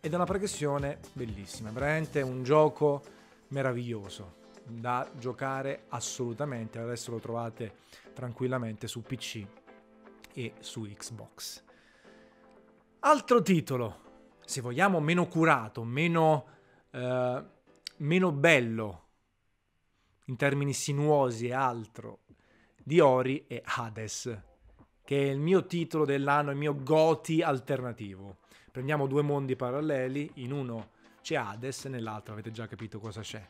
ed 0.00 0.12
è 0.12 0.14
una 0.14 0.24
progressione 0.24 1.00
bellissima, 1.12 1.70
veramente 1.70 2.22
un 2.22 2.42
gioco 2.42 3.02
meraviglioso 3.48 4.44
da 4.64 5.08
giocare 5.18 5.84
assolutamente, 5.88 6.78
adesso 6.78 7.10
lo 7.10 7.18
trovate 7.18 7.74
tranquillamente 8.12 8.88
su 8.88 9.02
PC 9.02 9.44
e 10.32 10.54
su 10.60 10.82
Xbox. 10.82 11.62
Altro 13.00 13.42
titolo 13.42 14.04
se 14.46 14.60
vogliamo, 14.60 15.00
meno 15.00 15.26
curato, 15.26 15.82
meno, 15.82 16.46
eh, 16.92 17.44
meno 17.96 18.32
bello 18.32 19.04
in 20.26 20.36
termini 20.36 20.72
sinuosi 20.72 21.48
e 21.48 21.52
altro 21.52 22.20
di 22.76 23.00
Ori 23.00 23.44
è 23.48 23.60
Hades, 23.64 24.40
che 25.02 25.20
è 25.20 25.30
il 25.30 25.40
mio 25.40 25.66
titolo 25.66 26.04
dell'anno, 26.04 26.52
il 26.52 26.56
mio 26.56 26.80
Goti 26.80 27.42
alternativo. 27.42 28.38
Prendiamo 28.70 29.08
due 29.08 29.22
mondi 29.22 29.56
paralleli, 29.56 30.30
in 30.34 30.52
uno 30.52 30.90
c'è 31.22 31.34
Hades, 31.34 31.86
nell'altro 31.86 32.32
avete 32.32 32.52
già 32.52 32.68
capito 32.68 33.00
cosa 33.00 33.22
c'è. 33.22 33.44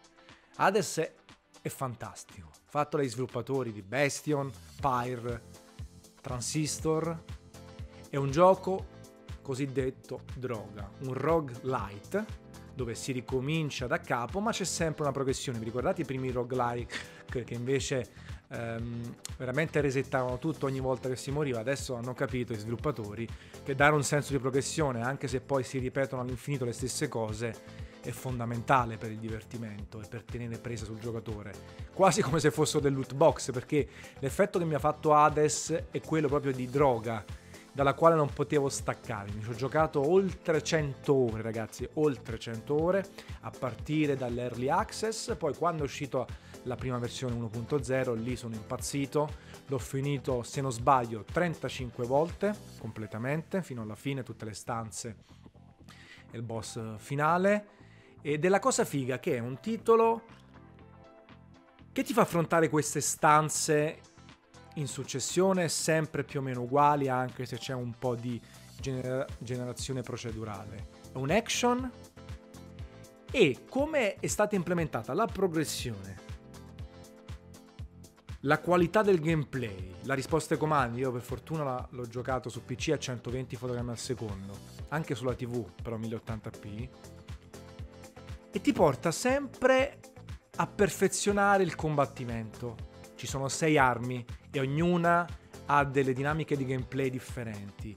Hades 0.57 0.99
è, 0.99 1.15
è 1.61 1.69
fantastico, 1.69 2.49
fatto 2.65 2.97
dai 2.97 3.09
sviluppatori 3.09 3.71
di 3.71 3.83
Bastion, 3.83 4.51
Pyre, 4.81 5.43
Transistor. 6.23 7.25
È 8.09 8.17
un 8.17 8.31
gioco 8.31 8.95
cosiddetto 9.47 10.23
droga, 10.35 10.91
un 11.03 11.15
roguelite 11.15 12.45
dove 12.75 12.97
si 12.97 13.13
ricomincia 13.13 13.87
da 13.87 14.01
capo 14.01 14.41
ma 14.41 14.51
c'è 14.51 14.65
sempre 14.65 15.05
una 15.05 15.13
progressione. 15.13 15.61
Vi 15.61 15.67
ricordate 15.67 16.03
i 16.03 16.05
primi 16.05 16.33
roguelike 16.33 16.95
che 17.45 17.55
invece 17.55 18.09
ehm, 18.49 19.15
veramente 19.37 19.81
resettavano 19.81 20.39
tutto 20.39 20.67
ogni 20.67 20.81
volta 20.81 21.09
che 21.09 21.15
si 21.15 21.31
moriva? 21.31 21.61
Adesso 21.61 21.95
hanno 21.95 22.13
capito 22.13 22.55
i 22.55 22.59
sviluppatori 22.59 23.29
che 23.63 23.77
dare 23.77 23.95
un 23.95 24.03
senso 24.03 24.33
di 24.33 24.41
progressione 24.41 25.01
anche 25.03 25.29
se 25.29 25.41
poi 25.41 25.63
si 25.63 25.79
ripetono 25.79 26.23
all'infinito 26.23 26.65
le 26.65 26.73
stesse 26.73 27.07
cose 27.07 27.85
è 28.01 28.11
fondamentale 28.11 28.97
per 28.97 29.13
il 29.13 29.19
divertimento 29.19 30.01
e 30.01 30.09
per 30.09 30.25
tenere 30.25 30.59
presa 30.59 30.85
sul 30.85 30.99
giocatore, 30.99 31.53
quasi 31.93 32.21
come 32.21 32.39
se 32.39 32.51
fossero 32.53 32.81
del 32.81 32.95
loot 32.95 33.15
box, 33.15 33.51
perché 33.51 33.89
l'effetto 34.19 34.59
che 34.59 34.65
mi 34.65 34.75
ha 34.75 34.79
fatto 34.79 35.13
Hades 35.13 35.85
è 35.91 36.01
quello 36.01 36.29
proprio 36.29 36.53
di 36.53 36.69
droga 36.69 37.25
dalla 37.77 37.93
quale 37.93 38.15
non 38.15 38.33
potevo 38.33 38.71
staccarmi. 38.71 39.43
Ci 39.43 39.51
ho 39.51 39.55
giocato 39.55 40.11
oltre 40.11 40.63
100 40.63 41.13
ore, 41.13 41.43
ragazzi, 41.43 41.87
oltre 41.95 42.39
100 42.39 42.83
ore, 42.83 43.07
a 43.43 43.51
partire 43.51 44.17
dall'early 44.17 44.71
access, 44.71 45.37
poi 45.37 45.55
quando 45.55 45.83
è 45.83 45.85
uscito 45.85 46.27
la 46.63 46.75
prima 46.75 46.97
versione 46.97 47.35
1.0, 47.35 48.15
lì 48.15 48.35
sono 48.35 48.55
impazzito, 48.55 49.31
l'ho 49.67 49.79
finito, 49.79 50.43
se 50.43 50.63
non 50.63 50.73
sbaglio, 50.73 51.23
35 51.31 52.07
volte 52.07 52.57
completamente, 52.79 53.63
fino 53.63 53.83
alla 53.83 53.95
fine, 53.95 54.23
tutte 54.23 54.47
le 54.47 54.55
stanze 54.55 55.17
e 56.31 56.37
il 56.39 56.43
boss 56.43 56.97
finale. 56.97 57.67
Ed 58.23 58.43
è 58.43 58.49
la 58.49 58.59
cosa 58.59 58.87
figa 58.87 59.19
che 59.19 59.37
è 59.37 59.39
un 59.39 59.61
titolo 59.61 60.23
che 61.93 62.03
ti 62.03 62.15
fa 62.15 62.23
affrontare 62.23 62.71
queste 62.71 63.03
stanze 63.03 64.01
in 64.77 64.87
successione, 64.89 65.69
sempre 65.69 66.25
più 66.25 66.41
o 66.41 66.43
meno 66.43 66.63
uguali, 66.63 67.09
anche 67.09 67.45
se 67.47 67.59
c'è 67.59 67.75
un 67.75 67.95
po' 67.99 68.15
di 68.15 68.41
gener- 68.81 69.27
generazione 69.39 70.03
procedurale. 70.03 70.89
È 71.13 71.17
un 71.17 71.31
action? 71.31 71.91
E 73.31 73.65
come 73.69 74.17
è 74.17 74.27
stata 74.27 74.55
implementata 74.55 75.13
la 75.13 75.27
progressione, 75.27 76.25
la 78.41 78.61
qualità 78.61 79.03
del 79.03 79.21
gameplay, 79.21 79.95
la 80.03 80.15
risposta 80.15 80.55
ai 80.55 80.61
comandi, 80.61 81.01
io 81.01 81.11
per 81.11 81.23
fortuna 81.23 81.87
l'ho 81.91 82.07
giocato 82.07 82.49
su 82.49 82.65
PC 82.65 82.91
a 82.91 82.99
120 82.99 83.57
fotogrammi 83.57 83.91
al 83.91 83.99
secondo, 83.99 84.57
anche 84.89 85.15
sulla 85.15 85.35
TV 85.35 85.69
però 85.83 85.99
1080p, 85.99 86.89
e 88.53 88.61
ti 88.61 88.73
porta 88.73 89.11
sempre 89.11 89.99
a 90.57 90.67
perfezionare 90.67 91.63
il 91.63 91.75
combattimento. 91.75 92.95
Ci 93.17 93.27
sono 93.27 93.49
sei 93.49 93.77
armi 93.77 94.25
e 94.57 94.61
ognuna 94.61 95.27
ha 95.67 95.85
delle 95.85 96.13
dinamiche 96.13 96.57
di 96.57 96.65
gameplay 96.65 97.11
differenti. 97.11 97.97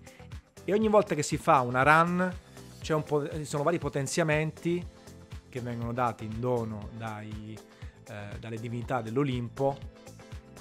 E 0.66 0.74
ogni 0.74 0.88
volta 0.88 1.16
che 1.16 1.24
si 1.24 1.38
fa 1.38 1.62
una 1.62 1.84
run 1.84 2.20
un 2.88 3.30
ci 3.34 3.46
sono 3.46 3.64
vari 3.64 3.78
potenziamenti 3.78 4.86
che 5.50 5.62
vengono 5.62 5.94
dati 5.94 6.26
in 6.26 6.40
dono 6.40 6.90
dai, 6.96 7.58
eh, 8.08 8.40
dalle 8.40 8.58
divinità 8.58 9.02
dell'Olimpo 9.02 9.78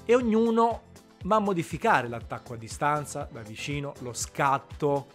e 0.05 0.15
ognuno 0.15 0.83
va 1.25 1.37
a 1.37 1.41
modificare 1.41 2.09
l'attacco 2.09 2.55
a 2.55 2.57
distanza, 2.57 3.29
da 3.31 3.43
vicino, 3.43 3.95
lo 4.01 4.13
scatto, 4.13 5.07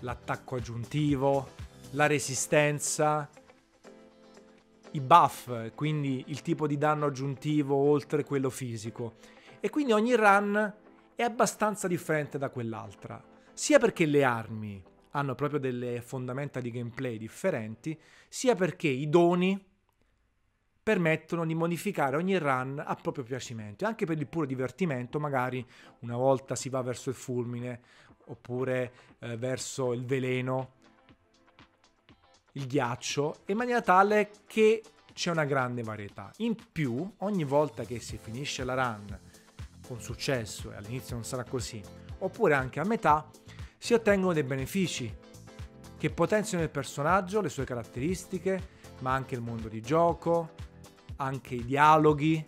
l'attacco 0.00 0.56
aggiuntivo, 0.56 1.48
la 1.90 2.06
resistenza 2.06 3.28
i 4.92 5.00
buff, 5.00 5.50
quindi 5.74 6.24
il 6.28 6.40
tipo 6.42 6.66
di 6.66 6.78
danno 6.78 7.06
aggiuntivo 7.06 7.76
oltre 7.76 8.24
quello 8.24 8.50
fisico. 8.50 9.14
E 9.66 9.68
quindi 9.68 9.90
ogni 9.90 10.14
run 10.14 10.74
è 11.16 11.22
abbastanza 11.24 11.88
differente 11.88 12.38
da 12.38 12.50
quell'altra, 12.50 13.20
sia 13.52 13.80
perché 13.80 14.06
le 14.06 14.22
armi 14.22 14.80
hanno 15.10 15.34
proprio 15.34 15.58
delle 15.58 16.00
fondamenta 16.02 16.60
di 16.60 16.70
gameplay 16.70 17.18
differenti, 17.18 17.98
sia 18.28 18.54
perché 18.54 18.86
i 18.86 19.08
doni 19.08 19.60
permettono 20.80 21.44
di 21.44 21.56
modificare 21.56 22.14
ogni 22.14 22.38
run 22.38 22.80
a 22.86 22.94
proprio 22.94 23.24
piacimento 23.24 23.82
e 23.82 23.88
anche 23.88 24.06
per 24.06 24.16
il 24.18 24.28
puro 24.28 24.46
divertimento 24.46 25.18
magari 25.18 25.66
una 26.00 26.16
volta 26.16 26.54
si 26.54 26.68
va 26.68 26.80
verso 26.82 27.08
il 27.08 27.16
fulmine 27.16 27.80
oppure 28.26 28.92
eh, 29.18 29.36
verso 29.36 29.92
il 29.94 30.04
veleno 30.04 30.74
il 32.52 32.68
ghiaccio 32.68 33.38
in 33.46 33.56
maniera 33.56 33.82
tale 33.82 34.30
che 34.46 34.80
c'è 35.12 35.32
una 35.32 35.44
grande 35.44 35.82
varietà. 35.82 36.30
In 36.36 36.54
più 36.70 37.14
ogni 37.18 37.42
volta 37.42 37.82
che 37.82 37.98
si 37.98 38.16
finisce 38.16 38.62
la 38.62 38.74
run 38.74 39.18
con 39.86 40.00
successo 40.00 40.72
e 40.72 40.76
all'inizio 40.76 41.14
non 41.14 41.24
sarà 41.24 41.44
così 41.44 41.82
oppure 42.18 42.54
anche 42.54 42.80
a 42.80 42.84
metà 42.84 43.28
si 43.78 43.94
ottengono 43.94 44.32
dei 44.32 44.42
benefici 44.42 45.14
che 45.98 46.10
potenziano 46.10 46.62
il 46.62 46.70
personaggio, 46.70 47.40
le 47.40 47.48
sue 47.48 47.64
caratteristiche, 47.64 48.74
ma 49.00 49.12
anche 49.12 49.34
il 49.34 49.40
mondo 49.40 49.68
di 49.68 49.80
gioco, 49.80 50.50
anche 51.16 51.54
i 51.54 51.64
dialoghi, 51.64 52.44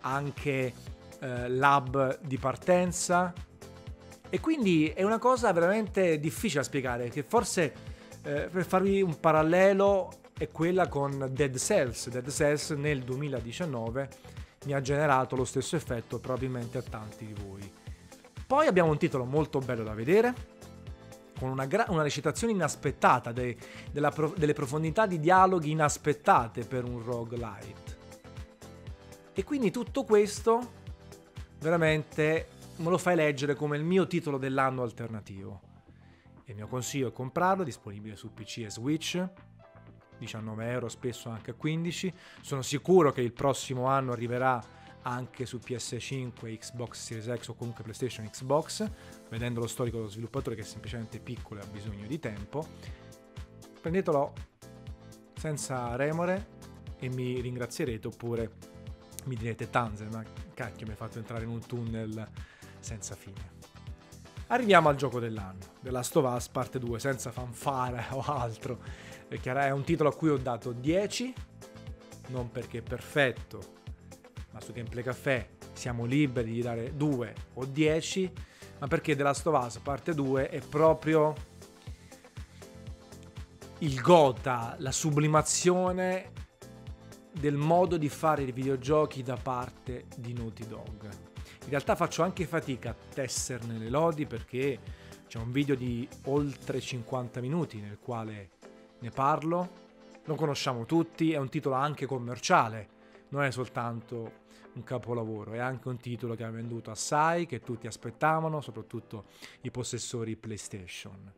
anche 0.00 0.72
eh, 1.20 1.48
l'hub 1.48 2.20
di 2.20 2.38
partenza. 2.38 3.32
E 4.28 4.40
quindi 4.40 4.88
è 4.88 5.04
una 5.04 5.18
cosa 5.18 5.52
veramente 5.52 6.18
difficile 6.18 6.60
da 6.60 6.66
spiegare, 6.66 7.08
che 7.10 7.22
forse 7.22 7.72
eh, 8.22 8.48
per 8.50 8.66
farvi 8.66 9.00
un 9.02 9.20
parallelo 9.20 10.12
è 10.36 10.50
quella 10.50 10.88
con 10.88 11.28
Dead 11.30 11.56
Cells. 11.56 12.08
Dead 12.08 12.28
Cells 12.28 12.70
nel 12.70 13.02
2019 13.02 14.08
mi 14.64 14.72
ha 14.72 14.80
generato 14.80 15.36
lo 15.36 15.44
stesso 15.44 15.76
effetto 15.76 16.18
probabilmente 16.18 16.78
a 16.78 16.82
tanti 16.82 17.26
di 17.26 17.34
voi. 17.34 17.72
Poi 18.46 18.66
abbiamo 18.66 18.90
un 18.90 18.98
titolo 18.98 19.24
molto 19.24 19.58
bello 19.58 19.82
da 19.82 19.94
vedere, 19.94 20.52
con 21.38 21.50
una, 21.50 21.66
gra- 21.66 21.86
una 21.88 22.02
recitazione 22.02 22.52
inaspettata, 22.52 23.32
de- 23.32 23.56
pro- 24.14 24.34
delle 24.36 24.52
profondità 24.52 25.06
di 25.06 25.18
dialoghi 25.18 25.70
inaspettate 25.70 26.64
per 26.64 26.84
un 26.84 27.02
roguelite. 27.02 27.92
E 29.32 29.42
quindi 29.44 29.70
tutto 29.70 30.04
questo 30.04 30.82
veramente 31.58 32.48
me 32.76 32.90
lo 32.90 32.98
fai 32.98 33.16
leggere 33.16 33.54
come 33.54 33.76
il 33.76 33.84
mio 33.84 34.06
titolo 34.06 34.38
dell'anno 34.38 34.82
alternativo. 34.82 35.60
il 36.46 36.54
mio 36.54 36.66
consiglio 36.66 37.08
è 37.08 37.12
comprarlo, 37.12 37.64
disponibile 37.64 38.16
su 38.16 38.32
PC 38.32 38.58
e 38.58 38.70
Switch, 38.70 39.26
19 40.18 40.70
euro, 40.70 40.88
spesso 40.88 41.28
anche 41.28 41.52
a 41.52 41.54
15. 41.54 42.12
Sono 42.40 42.62
sicuro 42.62 43.12
che 43.12 43.20
il 43.20 43.32
prossimo 43.32 43.86
anno 43.86 44.12
arriverà 44.12 44.62
anche 45.02 45.44
su 45.46 45.58
PS5, 45.58 46.58
Xbox 46.58 46.98
Series 46.98 47.40
X 47.40 47.48
o 47.48 47.54
comunque 47.54 47.82
PlayStation 47.82 48.28
Xbox, 48.28 48.88
vedendo 49.28 49.60
lo 49.60 49.66
storico 49.66 49.98
dello 49.98 50.08
sviluppatore 50.08 50.56
che 50.56 50.62
è 50.62 50.64
semplicemente 50.64 51.18
piccolo 51.18 51.60
e 51.60 51.62
ha 51.64 51.66
bisogno 51.66 52.06
di 52.06 52.18
tempo. 52.18 52.66
Prendetelo 53.80 54.32
senza 55.34 55.94
remore 55.96 56.52
e 56.98 57.08
mi 57.10 57.40
ringrazierete 57.40 58.06
oppure 58.06 58.50
mi 59.24 59.36
direte 59.36 59.68
Tanzer, 59.68 60.08
ma 60.10 60.24
cacchio 60.54 60.86
mi 60.86 60.92
hai 60.92 60.98
fatto 60.98 61.18
entrare 61.18 61.44
in 61.44 61.50
un 61.50 61.60
tunnel 61.66 62.26
senza 62.80 63.14
fine. 63.14 63.52
Arriviamo 64.48 64.88
al 64.88 64.96
gioco 64.96 65.20
dell'anno, 65.20 65.60
The 65.80 65.90
Last 65.90 66.16
of 66.16 66.32
Us 66.34 66.48
parte 66.48 66.78
2, 66.78 66.98
senza 66.98 67.30
fanfare 67.30 68.06
o 68.12 68.22
altro, 68.26 68.78
perché 69.34 69.52
è 69.52 69.70
un 69.70 69.82
titolo 69.82 70.10
a 70.10 70.14
cui 70.14 70.28
ho 70.28 70.36
dato 70.36 70.70
10, 70.70 71.34
non 72.28 72.52
perché 72.52 72.78
è 72.78 72.82
perfetto, 72.82 73.74
ma 74.52 74.60
su 74.60 74.72
Gameplay 74.72 75.02
Café 75.02 75.56
siamo 75.72 76.04
liberi 76.04 76.52
di 76.52 76.62
dare 76.62 76.94
2 76.94 77.34
o 77.54 77.64
10, 77.64 78.32
ma 78.78 78.86
perché 78.86 79.16
The 79.16 79.24
Last 79.24 79.44
of 79.48 79.64
Us 79.64 79.78
parte 79.78 80.14
2 80.14 80.48
è 80.50 80.60
proprio 80.60 81.34
il 83.78 84.00
gota, 84.00 84.76
la 84.78 84.92
sublimazione 84.92 86.30
del 87.32 87.56
modo 87.56 87.96
di 87.96 88.08
fare 88.08 88.42
i 88.42 88.52
videogiochi 88.52 89.24
da 89.24 89.36
parte 89.36 90.04
di 90.16 90.32
Naughty 90.32 90.64
Dog. 90.68 91.08
In 91.64 91.70
realtà 91.70 91.96
faccio 91.96 92.22
anche 92.22 92.46
fatica 92.46 92.90
a 92.90 92.96
tesserne 93.12 93.78
le 93.78 93.90
lodi 93.90 94.26
perché 94.26 94.78
c'è 95.26 95.38
un 95.38 95.50
video 95.50 95.74
di 95.74 96.08
oltre 96.26 96.80
50 96.80 97.40
minuti 97.40 97.80
nel 97.80 97.98
quale 98.00 98.50
ne 99.04 99.10
parlo, 99.10 99.82
lo 100.24 100.34
conosciamo 100.34 100.86
tutti, 100.86 101.32
è 101.32 101.36
un 101.36 101.50
titolo 101.50 101.74
anche 101.74 102.06
commerciale, 102.06 102.88
non 103.28 103.42
è 103.42 103.50
soltanto 103.50 104.42
un 104.72 104.82
capolavoro, 104.82 105.52
è 105.52 105.58
anche 105.58 105.88
un 105.88 105.98
titolo 105.98 106.34
che 106.34 106.42
ha 106.42 106.50
venduto 106.50 106.90
assai, 106.90 107.44
che 107.44 107.60
tutti 107.60 107.86
aspettavano, 107.86 108.62
soprattutto 108.62 109.26
i 109.60 109.70
possessori 109.70 110.36
PlayStation. 110.36 111.30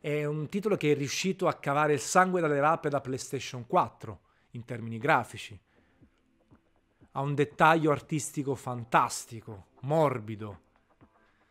È 0.00 0.24
un 0.24 0.48
titolo 0.48 0.76
che 0.76 0.92
è 0.92 0.94
riuscito 0.94 1.48
a 1.48 1.54
cavare 1.54 1.94
il 1.94 1.98
sangue 1.98 2.40
dalle 2.40 2.60
rape 2.60 2.88
da 2.88 3.00
PlayStation 3.00 3.66
4 3.66 4.20
in 4.52 4.64
termini 4.64 4.98
grafici. 4.98 5.58
Ha 7.10 7.20
un 7.20 7.34
dettaglio 7.34 7.90
artistico 7.90 8.54
fantastico, 8.54 9.66
morbido, 9.80 10.60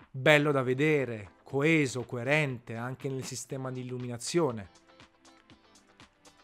bello 0.10 0.53
da 0.53 0.63
vedere, 0.63 1.32
coeso, 1.43 2.03
coerente 2.03 2.75
anche 2.75 3.10
nel 3.10 3.25
sistema 3.25 3.69
di 3.69 3.82
illuminazione. 3.82 4.86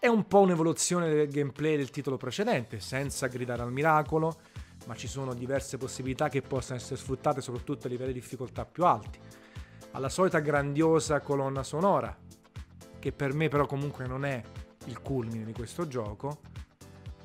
È 0.03 0.07
un 0.07 0.27
po' 0.27 0.41
un'evoluzione 0.41 1.09
del 1.09 1.29
gameplay 1.29 1.77
del 1.77 1.89
titolo 1.89 2.17
precedente, 2.17 2.81
senza 2.81 3.27
gridare 3.27 3.61
al 3.61 3.71
miracolo, 3.71 4.35
ma 4.85 4.95
ci 4.95 5.07
sono 5.07 5.33
diverse 5.33 5.77
possibilità 5.77 6.27
che 6.27 6.41
possano 6.41 6.77
essere 6.77 6.97
sfruttate 6.97 7.39
soprattutto 7.39 7.87
a 7.87 7.89
livelli 7.89 8.11
di 8.11 8.19
difficoltà 8.19 8.65
più 8.65 8.83
alti. 8.83 9.17
Alla 9.91 10.09
solita 10.09 10.39
grandiosa 10.39 11.21
colonna 11.21 11.63
sonora, 11.63 12.13
che 12.99 13.13
per 13.13 13.33
me 13.33 13.47
però 13.47 13.65
comunque 13.65 14.05
non 14.05 14.25
è 14.25 14.43
il 14.87 14.99
culmine 14.99 15.45
di 15.45 15.53
questo 15.53 15.87
gioco, 15.87 16.41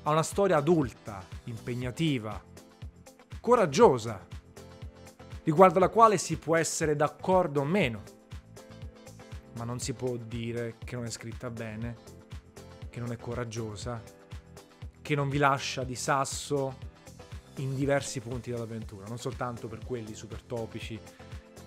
ha 0.03 0.11
una 0.11 0.23
storia 0.23 0.55
adulta, 0.55 1.21
impegnativa, 1.43 2.41
coraggiosa, 3.41 4.25
riguardo 5.43 5.79
alla 5.79 5.89
quale 5.89 6.17
si 6.17 6.37
può 6.37 6.55
essere 6.55 6.95
d'accordo 6.95 7.59
o 7.59 7.65
meno, 7.65 8.03
ma 9.57 9.65
non 9.65 9.79
si 9.79 9.91
può 9.91 10.15
dire 10.15 10.75
che 10.81 10.95
non 10.95 11.03
è 11.03 11.09
scritta 11.09 11.49
bene, 11.49 12.18
che 12.99 13.05
non 13.05 13.13
è 13.13 13.17
coraggiosa, 13.17 14.01
che 15.01 15.15
non 15.15 15.29
vi 15.29 15.37
lascia 15.37 15.85
di 15.85 15.95
sasso 15.95 16.77
in 17.55 17.73
diversi 17.73 18.19
punti 18.19 18.51
dell'avventura, 18.51 19.07
non 19.07 19.17
soltanto 19.17 19.69
per 19.69 19.85
quelli 19.85 20.13
super 20.13 20.41
topici 20.41 20.99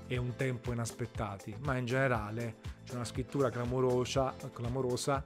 e 0.07 0.17
un 0.19 0.37
tempo 0.37 0.73
inaspettati, 0.73 1.57
ma 1.61 1.79
in 1.79 1.87
generale 1.87 2.57
c'è 2.85 2.95
una 2.95 3.05
scrittura 3.05 3.49
clamorosa, 3.49 4.35
clamorosa 4.53 5.25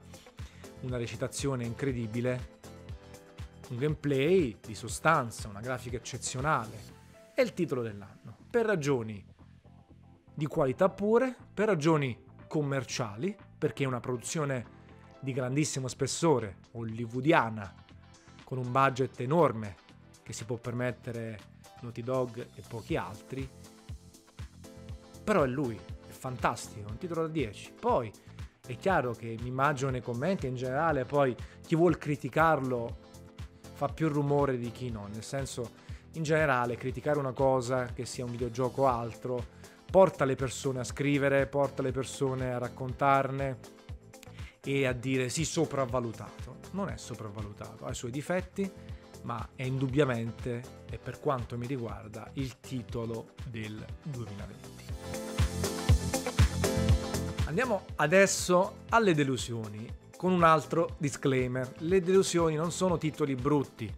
una 0.82 0.96
recitazione 0.96 1.64
incredibile, 1.64 2.54
un 3.70 3.76
gameplay 3.76 4.58
di 4.64 4.76
sostanza, 4.76 5.48
una 5.48 5.60
grafica 5.60 5.96
eccezionale. 5.96 6.94
E 7.34 7.42
il 7.42 7.52
titolo 7.52 7.82
dell'anno, 7.82 8.36
per 8.48 8.64
ragioni 8.64 9.24
di 10.32 10.46
qualità 10.46 10.88
pure, 10.88 11.34
per 11.52 11.66
ragioni 11.66 12.16
commerciali, 12.46 13.36
perché 13.58 13.82
è 13.82 13.86
una 13.88 14.00
produzione 14.00 14.75
di 15.26 15.32
grandissimo 15.32 15.88
spessore, 15.88 16.58
hollywoodiana, 16.74 17.74
con 18.44 18.58
un 18.58 18.70
budget 18.70 19.18
enorme, 19.18 19.74
che 20.22 20.32
si 20.32 20.44
può 20.44 20.54
permettere 20.54 21.36
Naughty 21.80 22.00
Dog 22.00 22.46
e 22.54 22.62
pochi 22.68 22.96
altri. 22.96 23.50
Però 25.24 25.42
è 25.42 25.48
lui, 25.48 25.74
è 25.74 26.12
fantastico, 26.12 26.90
un 26.90 26.98
titolo 26.98 27.22
da 27.22 27.32
10. 27.32 27.72
Poi 27.72 28.08
è 28.64 28.76
chiaro 28.76 29.14
che 29.14 29.36
mi 29.40 29.48
immagino 29.48 29.90
nei 29.90 30.00
commenti 30.00 30.46
in 30.46 30.54
generale, 30.54 31.04
poi 31.04 31.34
chi 31.66 31.74
vuol 31.74 31.98
criticarlo 31.98 32.98
fa 33.72 33.88
più 33.88 34.08
rumore 34.08 34.56
di 34.56 34.70
chi 34.70 34.90
no, 34.90 35.08
nel 35.12 35.24
senso 35.24 35.68
in 36.12 36.22
generale 36.22 36.76
criticare 36.76 37.18
una 37.18 37.32
cosa 37.32 37.86
che 37.86 38.06
sia 38.06 38.24
un 38.24 38.30
videogioco 38.30 38.82
o 38.82 38.86
altro 38.86 39.44
porta 39.90 40.24
le 40.24 40.36
persone 40.36 40.78
a 40.78 40.84
scrivere, 40.84 41.48
porta 41.48 41.82
le 41.82 41.90
persone 41.90 42.54
a 42.54 42.58
raccontarne 42.58 43.74
e 44.66 44.84
a 44.84 44.92
dire 44.92 45.28
sì 45.28 45.44
sopravvalutato. 45.44 46.56
Non 46.72 46.88
è 46.88 46.96
sopravvalutato, 46.96 47.86
ha 47.86 47.90
i 47.90 47.94
suoi 47.94 48.10
difetti, 48.10 48.68
ma 49.22 49.50
è 49.54 49.62
indubbiamente, 49.62 50.62
e 50.90 50.98
per 50.98 51.20
quanto 51.20 51.56
mi 51.56 51.66
riguarda, 51.66 52.28
il 52.34 52.58
titolo 52.58 53.30
del 53.48 53.84
2020. 54.02 54.84
Andiamo 57.46 57.84
adesso 57.96 58.78
alle 58.88 59.14
delusioni, 59.14 59.88
con 60.16 60.32
un 60.32 60.42
altro 60.42 60.96
disclaimer. 60.98 61.74
Le 61.78 62.00
delusioni 62.00 62.56
non 62.56 62.72
sono 62.72 62.98
titoli 62.98 63.36
brutti, 63.36 63.92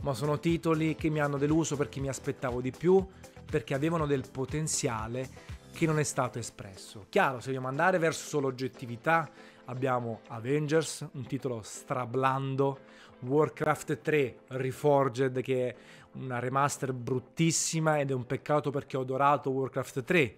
ma 0.00 0.14
sono 0.14 0.38
titoli 0.38 0.94
che 0.94 1.10
mi 1.10 1.20
hanno 1.20 1.36
deluso 1.36 1.76
perché 1.76 2.00
mi 2.00 2.08
aspettavo 2.08 2.62
di 2.62 2.70
più, 2.70 3.06
perché 3.44 3.74
avevano 3.74 4.06
del 4.06 4.24
potenziale 4.30 5.28
che 5.72 5.84
non 5.84 5.98
è 5.98 6.02
stato 6.02 6.38
espresso. 6.38 7.04
Chiaro, 7.10 7.40
se 7.40 7.48
vogliamo 7.48 7.68
andare 7.68 7.98
verso 7.98 8.40
l'oggettività, 8.40 9.28
abbiamo 9.66 10.20
Avengers, 10.28 11.06
un 11.12 11.26
titolo 11.26 11.60
strablando, 11.62 12.80
Warcraft 13.20 14.00
3 14.00 14.38
Reforged 14.48 15.40
che 15.40 15.68
è 15.68 15.76
una 16.12 16.38
remaster 16.38 16.92
bruttissima 16.92 17.98
ed 17.98 18.10
è 18.10 18.14
un 18.14 18.26
peccato 18.26 18.70
perché 18.70 18.96
ho 18.96 19.02
adorato 19.02 19.50
Warcraft 19.50 20.04
3. 20.04 20.36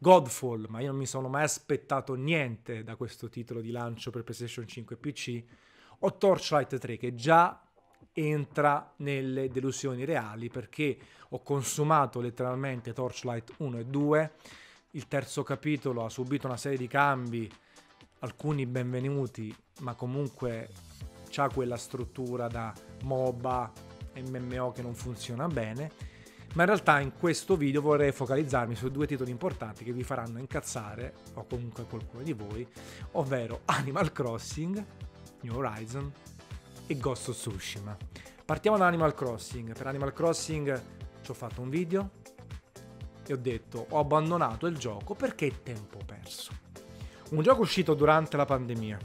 Godfall, 0.00 0.66
ma 0.68 0.80
io 0.80 0.88
non 0.88 0.96
mi 0.96 1.06
sono 1.06 1.28
mai 1.28 1.42
aspettato 1.42 2.14
niente 2.14 2.84
da 2.84 2.94
questo 2.94 3.28
titolo 3.28 3.60
di 3.60 3.72
lancio 3.72 4.10
per 4.10 4.22
PlayStation 4.22 4.66
5 4.66 4.94
e 4.94 4.98
PC, 4.98 5.42
o 6.00 6.16
Torchlight 6.16 6.78
3 6.78 6.96
che 6.96 7.14
già 7.16 7.60
entra 8.12 8.92
nelle 8.98 9.48
delusioni 9.48 10.04
reali 10.04 10.48
perché 10.48 10.96
ho 11.30 11.42
consumato 11.42 12.20
letteralmente 12.20 12.92
Torchlight 12.92 13.54
1 13.58 13.78
e 13.78 13.84
2, 13.86 14.32
il 14.92 15.08
terzo 15.08 15.42
capitolo 15.42 16.04
ha 16.04 16.08
subito 16.08 16.46
una 16.46 16.56
serie 16.56 16.78
di 16.78 16.86
cambi, 16.86 17.50
alcuni 18.20 18.66
benvenuti, 18.66 19.54
ma 19.80 19.94
comunque 19.94 20.70
ha 21.36 21.48
quella 21.50 21.76
struttura 21.76 22.48
da 22.48 22.72
MOBA, 23.02 23.72
MMO 24.16 24.72
che 24.72 24.82
non 24.82 24.94
funziona 24.94 25.46
bene 25.46 26.16
ma 26.54 26.62
in 26.62 26.68
realtà 26.70 26.98
in 27.00 27.12
questo 27.16 27.56
video 27.56 27.80
vorrei 27.80 28.10
focalizzarmi 28.10 28.74
su 28.74 28.90
due 28.90 29.06
titoli 29.06 29.30
importanti 29.30 29.84
che 29.84 29.92
vi 29.92 30.02
faranno 30.02 30.38
incazzare, 30.38 31.14
o 31.34 31.46
comunque 31.46 31.84
qualcuno 31.84 32.22
di 32.22 32.32
voi, 32.32 32.66
ovvero 33.12 33.60
Animal 33.66 34.12
Crossing, 34.12 34.84
New 35.42 35.54
Horizon 35.54 36.10
e 36.86 36.96
Ghost 36.96 37.28
of 37.28 37.36
Tsushima. 37.36 37.96
Partiamo 38.44 38.78
da 38.78 38.86
Animal 38.86 39.14
Crossing. 39.14 39.72
Per 39.72 39.86
Animal 39.86 40.14
Crossing 40.14 40.82
ci 41.20 41.30
ho 41.30 41.34
fatto 41.34 41.60
un 41.60 41.68
video 41.68 42.10
e 43.26 43.32
ho 43.32 43.36
detto 43.36 43.86
ho 43.90 43.98
abbandonato 43.98 44.66
il 44.66 44.78
gioco 44.78 45.14
perché 45.14 45.48
è 45.48 45.62
tempo 45.62 45.98
perso. 46.04 46.67
Un 47.30 47.42
gioco 47.42 47.62
uscito 47.62 47.94
durante 47.94 48.36
la 48.36 48.44
pandemia, 48.44 48.98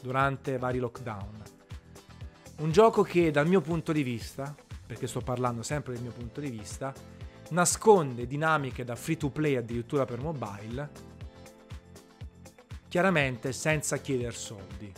durante 0.00 0.58
vari 0.58 0.78
lockdown. 0.78 1.42
Un 2.58 2.72
gioco 2.72 3.02
che 3.02 3.30
dal 3.30 3.46
mio 3.46 3.60
punto 3.60 3.92
di 3.92 4.02
vista 4.02 4.54
perché 4.88 5.06
sto 5.06 5.20
parlando 5.20 5.62
sempre 5.62 5.92
del 5.92 6.00
mio 6.00 6.12
punto 6.12 6.40
di 6.40 6.48
vista, 6.48 6.94
nasconde 7.50 8.26
dinamiche 8.26 8.84
da 8.84 8.96
free 8.96 9.18
to 9.18 9.28
play 9.28 9.54
addirittura 9.54 10.06
per 10.06 10.18
mobile, 10.18 10.90
chiaramente 12.88 13.52
senza 13.52 13.98
chiedere 13.98 14.32
soldi, 14.32 14.90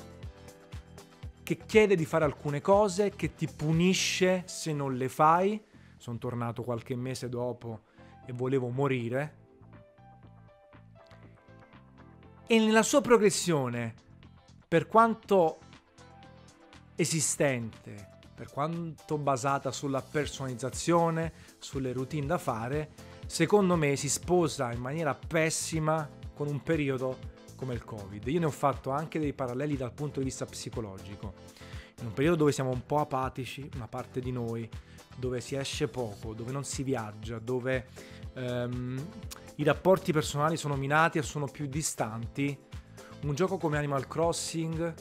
che 1.43 1.57
chiede 1.67 1.97
di 1.97 2.05
fare 2.05 2.25
alcune 2.25 2.61
cose, 2.61 3.11
che 3.11 3.35
ti 3.35 3.49
punisce 3.49 4.45
se 4.47 4.73
non 4.73 4.95
le 4.95 5.09
fai, 5.09 5.61
sono 5.97 6.19
tornato 6.19 6.63
qualche 6.63 6.95
mese 6.95 7.29
dopo 7.29 7.87
e 8.27 8.33
volevo 8.33 8.69
morire, 8.69 9.39
e 12.53 12.59
nella 12.59 12.83
sua 12.83 13.01
progressione, 13.01 13.95
per 14.67 14.89
quanto 14.89 15.61
esistente, 16.97 18.19
per 18.35 18.51
quanto 18.51 19.19
basata 19.19 19.71
sulla 19.71 20.03
personalizzazione, 20.03 21.33
sulle 21.61 21.93
routine 21.93 22.27
da 22.27 22.39
fare, 22.39 22.91
secondo 23.25 23.77
me 23.77 23.95
si 23.95 24.09
sposa 24.09 24.73
in 24.73 24.81
maniera 24.81 25.15
pessima 25.15 26.11
con 26.35 26.49
un 26.49 26.61
periodo 26.61 27.19
come 27.55 27.75
il 27.75 27.85
Covid. 27.85 28.27
Io 28.27 28.41
ne 28.41 28.47
ho 28.47 28.51
fatto 28.51 28.91
anche 28.91 29.21
dei 29.21 29.33
paralleli 29.33 29.77
dal 29.77 29.93
punto 29.93 30.19
di 30.19 30.25
vista 30.25 30.45
psicologico. 30.45 31.35
In 32.01 32.07
un 32.07 32.13
periodo 32.13 32.39
dove 32.39 32.51
siamo 32.51 32.71
un 32.71 32.85
po' 32.85 32.99
apatici, 32.99 33.71
una 33.77 33.87
parte 33.87 34.19
di 34.19 34.33
noi, 34.33 34.69
dove 35.17 35.41
si 35.41 35.55
esce 35.55 35.87
poco, 35.87 36.35
dove 36.35 36.51
non 36.51 36.65
si 36.65 36.83
viaggia, 36.83 37.39
dove 37.39 37.87
ehm, 38.35 39.07
i 39.61 39.63
rapporti 39.63 40.11
personali 40.11 40.57
sono 40.57 40.75
minati 40.75 41.19
e 41.19 41.23
sono 41.23 41.45
più 41.45 41.67
distanti, 41.67 42.59
un 43.25 43.35
gioco 43.35 43.59
come 43.59 43.77
Animal 43.77 44.09
Crossing 44.09 44.95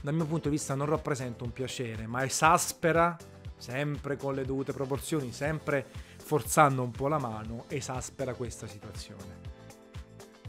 dal 0.00 0.12
mio 0.12 0.26
punto 0.26 0.48
di 0.48 0.56
vista 0.56 0.74
non 0.74 0.86
rappresenta 0.86 1.44
un 1.44 1.52
piacere, 1.52 2.08
ma 2.08 2.24
esaspera, 2.24 3.16
sempre 3.56 4.16
con 4.16 4.34
le 4.34 4.44
dovute 4.44 4.72
proporzioni, 4.72 5.32
sempre 5.32 5.86
forzando 6.16 6.82
un 6.82 6.90
po' 6.90 7.06
la 7.06 7.18
mano, 7.18 7.66
esaspera 7.68 8.34
questa 8.34 8.66
situazione. 8.66 9.50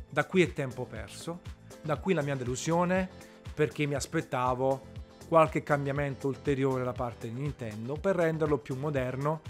Da 0.09 0.25
qui 0.25 0.41
è 0.41 0.51
tempo 0.53 0.85
perso, 0.85 1.41
da 1.83 1.97
qui 1.97 2.15
la 2.15 2.23
mia 2.23 2.35
delusione, 2.35 3.07
perché 3.53 3.85
mi 3.85 3.93
aspettavo 3.93 4.87
qualche 5.27 5.61
cambiamento 5.61 6.27
ulteriore 6.27 6.83
da 6.83 6.93
parte 6.93 7.31
di 7.31 7.39
Nintendo 7.39 7.93
per 7.93 8.15
renderlo 8.15 8.57
più 8.57 8.75
moderno, 8.75 9.41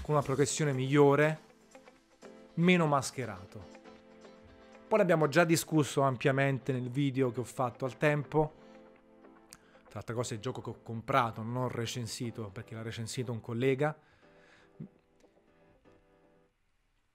con 0.00 0.14
una 0.14 0.24
progressione 0.24 0.72
migliore, 0.72 1.52
meno 2.54 2.86
mascherato. 2.86 3.72
Poi 4.86 4.98
ne 4.98 5.02
abbiamo 5.02 5.28
già 5.28 5.44
discusso 5.44 6.02
ampiamente 6.02 6.72
nel 6.72 6.90
video 6.90 7.30
che 7.30 7.40
ho 7.40 7.44
fatto 7.44 7.84
al 7.84 7.96
tempo 7.96 8.62
tra 9.94 10.02
l'altra 10.02 10.22
cosa 10.22 10.32
è 10.32 10.36
il 10.38 10.42
gioco 10.42 10.60
che 10.60 10.70
ho 10.70 10.82
comprato, 10.82 11.42
non 11.42 11.68
recensito 11.68 12.50
perché 12.50 12.74
l'ha 12.74 12.82
recensito 12.82 13.30
un 13.30 13.40
collega. 13.40 13.96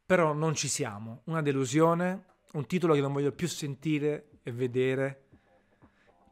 Però 0.05 0.31
non 0.31 0.55
ci 0.55 0.69
siamo. 0.69 1.23
Una 1.25 1.41
delusione, 1.41 2.23
un 2.53 2.65
titolo 2.67 2.93
che 2.93 3.01
non 3.01 3.11
voglio 3.11 3.33
più 3.33 3.49
sentire 3.49 4.29
e 4.43 4.53
vedere 4.53 5.23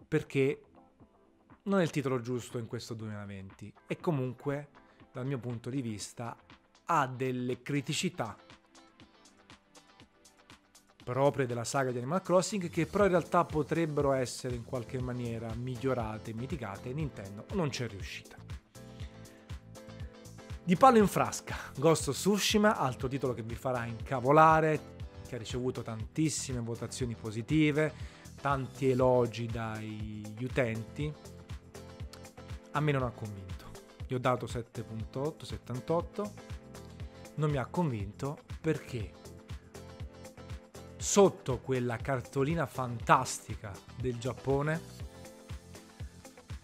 perché 0.08 0.62
non 1.64 1.82
è 1.82 1.84
il 1.84 1.90
titolo 1.90 2.22
giusto 2.22 2.58
in 2.58 2.66
questo 2.66 2.94
2020 2.94 3.74
e 3.86 3.98
comunque 3.98 4.70
dal 5.12 5.26
mio 5.26 5.40
punto 5.40 5.70
di 5.70 5.82
vista 5.82 6.34
ha 6.86 7.08
delle 7.08 7.62
criticità 7.62 8.38
proprie 11.08 11.46
della 11.46 11.64
saga 11.64 11.92
di 11.92 12.00
Animal 12.00 12.22
Crossing 12.22 12.70
che 12.70 12.86
però 12.86 13.06
in 13.06 13.12
realtà 13.12 13.46
potrebbero 13.46 14.12
essere 14.12 14.56
in 14.56 14.66
qualche 14.66 15.00
maniera 15.00 15.50
migliorate 15.56 16.34
mitigate 16.34 16.90
e 16.90 16.94
Nintendo 16.94 17.46
non 17.54 17.70
c'è 17.70 17.88
riuscita. 17.88 18.36
Di 20.66 20.76
palo 20.76 20.98
in 20.98 21.08
frasca, 21.08 21.56
Ghost 21.78 22.10
of 22.10 22.16
Tsushima, 22.18 22.76
altro 22.76 23.08
titolo 23.08 23.34
che 23.34 23.42
vi 23.42 23.56
farà 23.56 23.86
incavolare, 23.86 24.96
che 25.26 25.36
ha 25.36 25.38
ricevuto 25.38 25.82
tantissime 25.82 26.60
votazioni 26.60 27.16
positive, 27.16 27.94
tanti 28.42 28.90
elogi 28.90 29.46
dagli 29.46 30.44
utenti, 30.44 31.14
a 32.72 32.82
me 32.82 32.92
non 32.92 33.04
ha 33.04 33.12
convinto. 33.12 33.72
Gli 34.06 34.14
ho 34.14 34.20
dato 34.20 34.46
7.8, 34.46 35.46
78, 35.46 36.32
non 37.36 37.50
mi 37.50 37.58
ha 37.58 37.66
convinto 37.66 38.40
perché 38.60 39.14
sotto 41.08 41.60
quella 41.60 41.96
cartolina 41.96 42.66
fantastica 42.66 43.72
del 43.96 44.18
Giappone, 44.18 44.82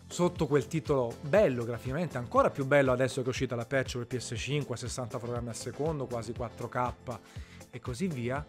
sotto 0.06 0.48
quel 0.48 0.68
titolo 0.68 1.16
bello 1.22 1.64
graficamente, 1.64 2.18
ancora 2.18 2.50
più 2.50 2.66
bello 2.66 2.92
adesso 2.92 3.22
che 3.22 3.28
è 3.28 3.30
uscita 3.30 3.56
la 3.56 3.66
patch 3.66 4.00
per 4.00 4.20
PS5, 4.20 4.74
60 4.74 5.18
programmi 5.18 5.48
al 5.48 5.56
secondo, 5.56 6.08
quasi 6.08 6.34
4K 6.34 7.20
e 7.70 7.80
così 7.80 8.08
via, 8.08 8.46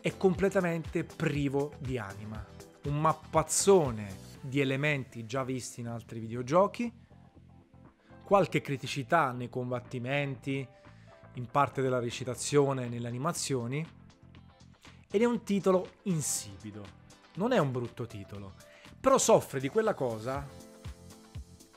è 0.00 0.16
completamente 0.16 1.04
privo 1.04 1.74
di 1.78 1.96
anima. 1.96 2.44
Un 2.86 3.00
mappazzone 3.00 4.08
di 4.40 4.60
elementi 4.60 5.24
già 5.24 5.44
visti 5.44 5.78
in 5.78 5.86
altri 5.86 6.18
videogiochi, 6.18 6.92
qualche 8.24 8.60
criticità 8.60 9.30
nei 9.30 9.48
combattimenti, 9.48 10.66
in 11.34 11.46
parte 11.46 11.80
della 11.80 12.00
recitazione, 12.00 12.88
nelle 12.88 13.06
animazioni, 13.06 14.00
ed 15.12 15.20
è 15.20 15.24
un 15.24 15.44
titolo 15.44 15.88
insipido. 16.04 16.82
Non 17.34 17.52
è 17.52 17.58
un 17.58 17.70
brutto 17.70 18.06
titolo, 18.06 18.54
però 18.98 19.18
soffre 19.18 19.60
di 19.60 19.68
quella 19.68 19.94
cosa 19.94 20.44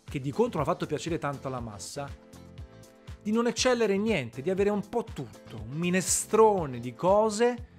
che 0.03 0.19
di 0.21 0.31
contro 0.31 0.61
ha 0.61 0.63
fatto 0.63 0.85
piacere 0.85 1.17
tanto 1.17 1.47
alla 1.47 1.59
massa, 1.59 2.09
di 3.21 3.31
non 3.31 3.47
eccellere 3.47 3.93
in 3.93 4.03
niente, 4.03 4.41
di 4.41 4.49
avere 4.49 4.69
un 4.69 4.87
po' 4.87 5.03
tutto, 5.03 5.57
un 5.69 5.77
minestrone 5.77 6.79
di 6.79 6.93
cose 6.95 7.73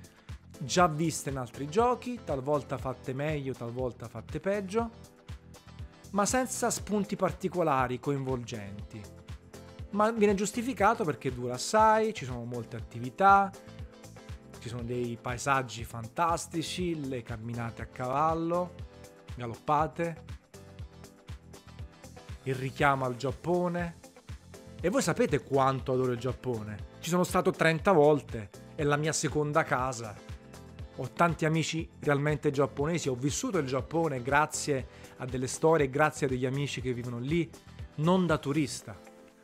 già 0.59 0.87
viste 0.87 1.31
in 1.31 1.39
altri 1.39 1.69
giochi, 1.69 2.21
talvolta 2.23 2.77
fatte 2.77 3.15
meglio, 3.15 3.55
talvolta 3.55 4.09
fatte 4.09 4.41
peggio, 4.41 4.91
ma 6.11 6.27
senza 6.27 6.69
spunti 6.71 7.17
particolari 7.17 7.99
coinvolgenti. 7.99 9.01
Ma 9.91 10.11
viene 10.11 10.35
giustificato 10.35 11.05
perché 11.05 11.33
dura 11.33 11.55
assai, 11.55 12.13
ci 12.13 12.25
sono 12.25 12.45
molte 12.45 12.77
attività, 12.77 13.51
ci 14.67 14.73
sono 14.73 14.83
dei 14.83 15.17
paesaggi 15.21 15.85
fantastici, 15.85 17.07
le 17.07 17.23
camminate 17.23 17.83
a 17.83 17.87
cavallo, 17.87 18.75
galoppate, 19.37 20.25
il 22.43 22.55
richiamo 22.57 23.05
al 23.05 23.15
Giappone. 23.15 24.01
E 24.81 24.89
voi 24.89 25.03
sapete 25.03 25.45
quanto 25.45 25.93
adoro 25.93 26.11
il 26.11 26.19
Giappone. 26.19 26.95
Ci 26.99 27.11
sono 27.11 27.23
stato 27.23 27.53
30 27.53 27.93
volte, 27.93 28.51
è 28.75 28.83
la 28.83 28.97
mia 28.97 29.13
seconda 29.13 29.63
casa. 29.63 30.17
Ho 30.97 31.11
tanti 31.13 31.45
amici 31.45 31.89
realmente 32.01 32.51
giapponesi, 32.51 33.09
ho 33.09 33.15
vissuto 33.15 33.59
il 33.59 33.69
Giappone 33.69 34.21
grazie 34.21 34.89
a 35.19 35.27
delle 35.27 35.47
storie, 35.47 35.89
grazie 35.89 36.27
a 36.27 36.29
degli 36.29 36.45
amici 36.45 36.81
che 36.81 36.93
vivono 36.93 37.21
lì, 37.21 37.49
non 37.97 38.27
da 38.27 38.37
turista. 38.39 38.99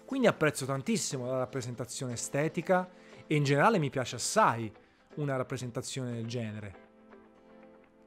Quindi 0.04 0.26
apprezzo 0.26 0.66
tantissimo 0.66 1.26
la 1.26 1.38
rappresentazione 1.38 2.14
estetica 2.14 2.90
e 3.24 3.36
in 3.36 3.44
generale 3.44 3.78
mi 3.78 3.88
piace 3.88 4.16
assai 4.16 4.70
una 5.16 5.36
rappresentazione 5.36 6.12
del 6.12 6.26
genere. 6.26 6.90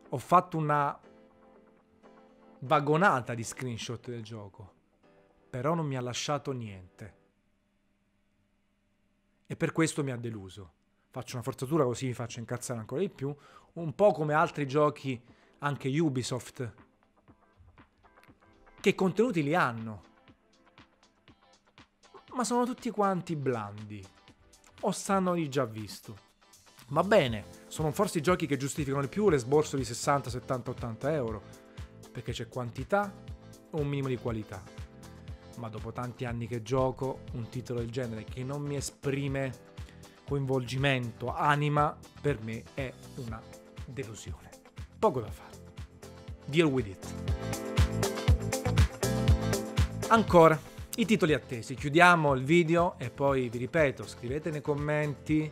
Ho 0.09 0.17
fatto 0.17 0.57
una 0.57 0.97
vagonata 2.59 3.33
di 3.33 3.43
screenshot 3.43 4.09
del 4.09 4.23
gioco, 4.23 4.73
però 5.49 5.73
non 5.73 5.85
mi 5.85 5.97
ha 5.97 6.01
lasciato 6.01 6.51
niente. 6.51 7.23
e 9.47 9.55
per 9.55 9.71
questo 9.71 10.03
mi 10.03 10.11
ha 10.11 10.17
deluso. 10.17 10.71
Faccio 11.11 11.35
una 11.35 11.43
forzatura 11.43 11.83
così 11.85 12.07
mi 12.07 12.13
faccio 12.13 12.39
incazzare 12.39 12.79
ancora 12.79 13.01
di 13.01 13.09
più, 13.09 13.33
un 13.73 13.93
po' 13.93 14.11
come 14.11 14.33
altri 14.33 14.67
giochi 14.67 15.21
anche 15.59 15.99
Ubisoft, 15.99 16.73
che 18.81 18.95
contenuti 18.95 19.41
li 19.41 19.55
hanno, 19.55 20.03
ma 22.33 22.43
sono 22.43 22.65
tutti 22.65 22.89
quanti 22.89 23.35
blandi, 23.35 24.05
o 24.81 24.91
stanno 24.91 25.35
di 25.35 25.49
già 25.49 25.65
visto. 25.65 26.24
Va 26.89 27.03
bene, 27.03 27.45
sono 27.67 27.91
forse 27.91 28.19
i 28.19 28.21
giochi 28.21 28.45
che 28.45 28.57
giustificano 28.57 29.01
di 29.01 29.07
più 29.07 29.27
l'esborso 29.29 29.75
di 29.75 29.83
60, 29.83 30.29
70, 30.29 30.69
80 30.69 31.13
euro, 31.13 31.41
perché 32.11 32.31
c'è 32.31 32.47
quantità 32.47 33.11
e 33.71 33.79
un 33.79 33.87
minimo 33.87 34.07
di 34.07 34.17
qualità. 34.17 34.61
Ma 35.57 35.67
dopo 35.67 35.91
tanti 35.91 36.25
anni 36.25 36.47
che 36.47 36.61
gioco, 36.61 37.21
un 37.33 37.49
titolo 37.49 37.79
del 37.79 37.89
genere 37.89 38.23
che 38.23 38.43
non 38.43 38.61
mi 38.61 38.75
esprime 38.75 39.73
coinvolgimento, 40.27 41.33
anima, 41.33 41.97
per 42.21 42.39
me 42.43 42.63
è 42.75 42.93
una 43.15 43.41
delusione. 43.85 44.49
Poco 44.99 45.21
da 45.21 45.31
fare. 45.31 45.63
Deal 46.45 46.67
with 46.67 46.87
it. 46.87 47.13
Ancora, 50.09 50.59
i 50.97 51.05
titoli 51.05 51.33
attesi. 51.33 51.73
Chiudiamo 51.73 52.33
il 52.35 52.43
video 52.43 52.93
e 52.99 53.09
poi 53.09 53.49
vi 53.49 53.57
ripeto, 53.57 54.05
scrivete 54.05 54.51
nei 54.51 54.61
commenti 54.61 55.49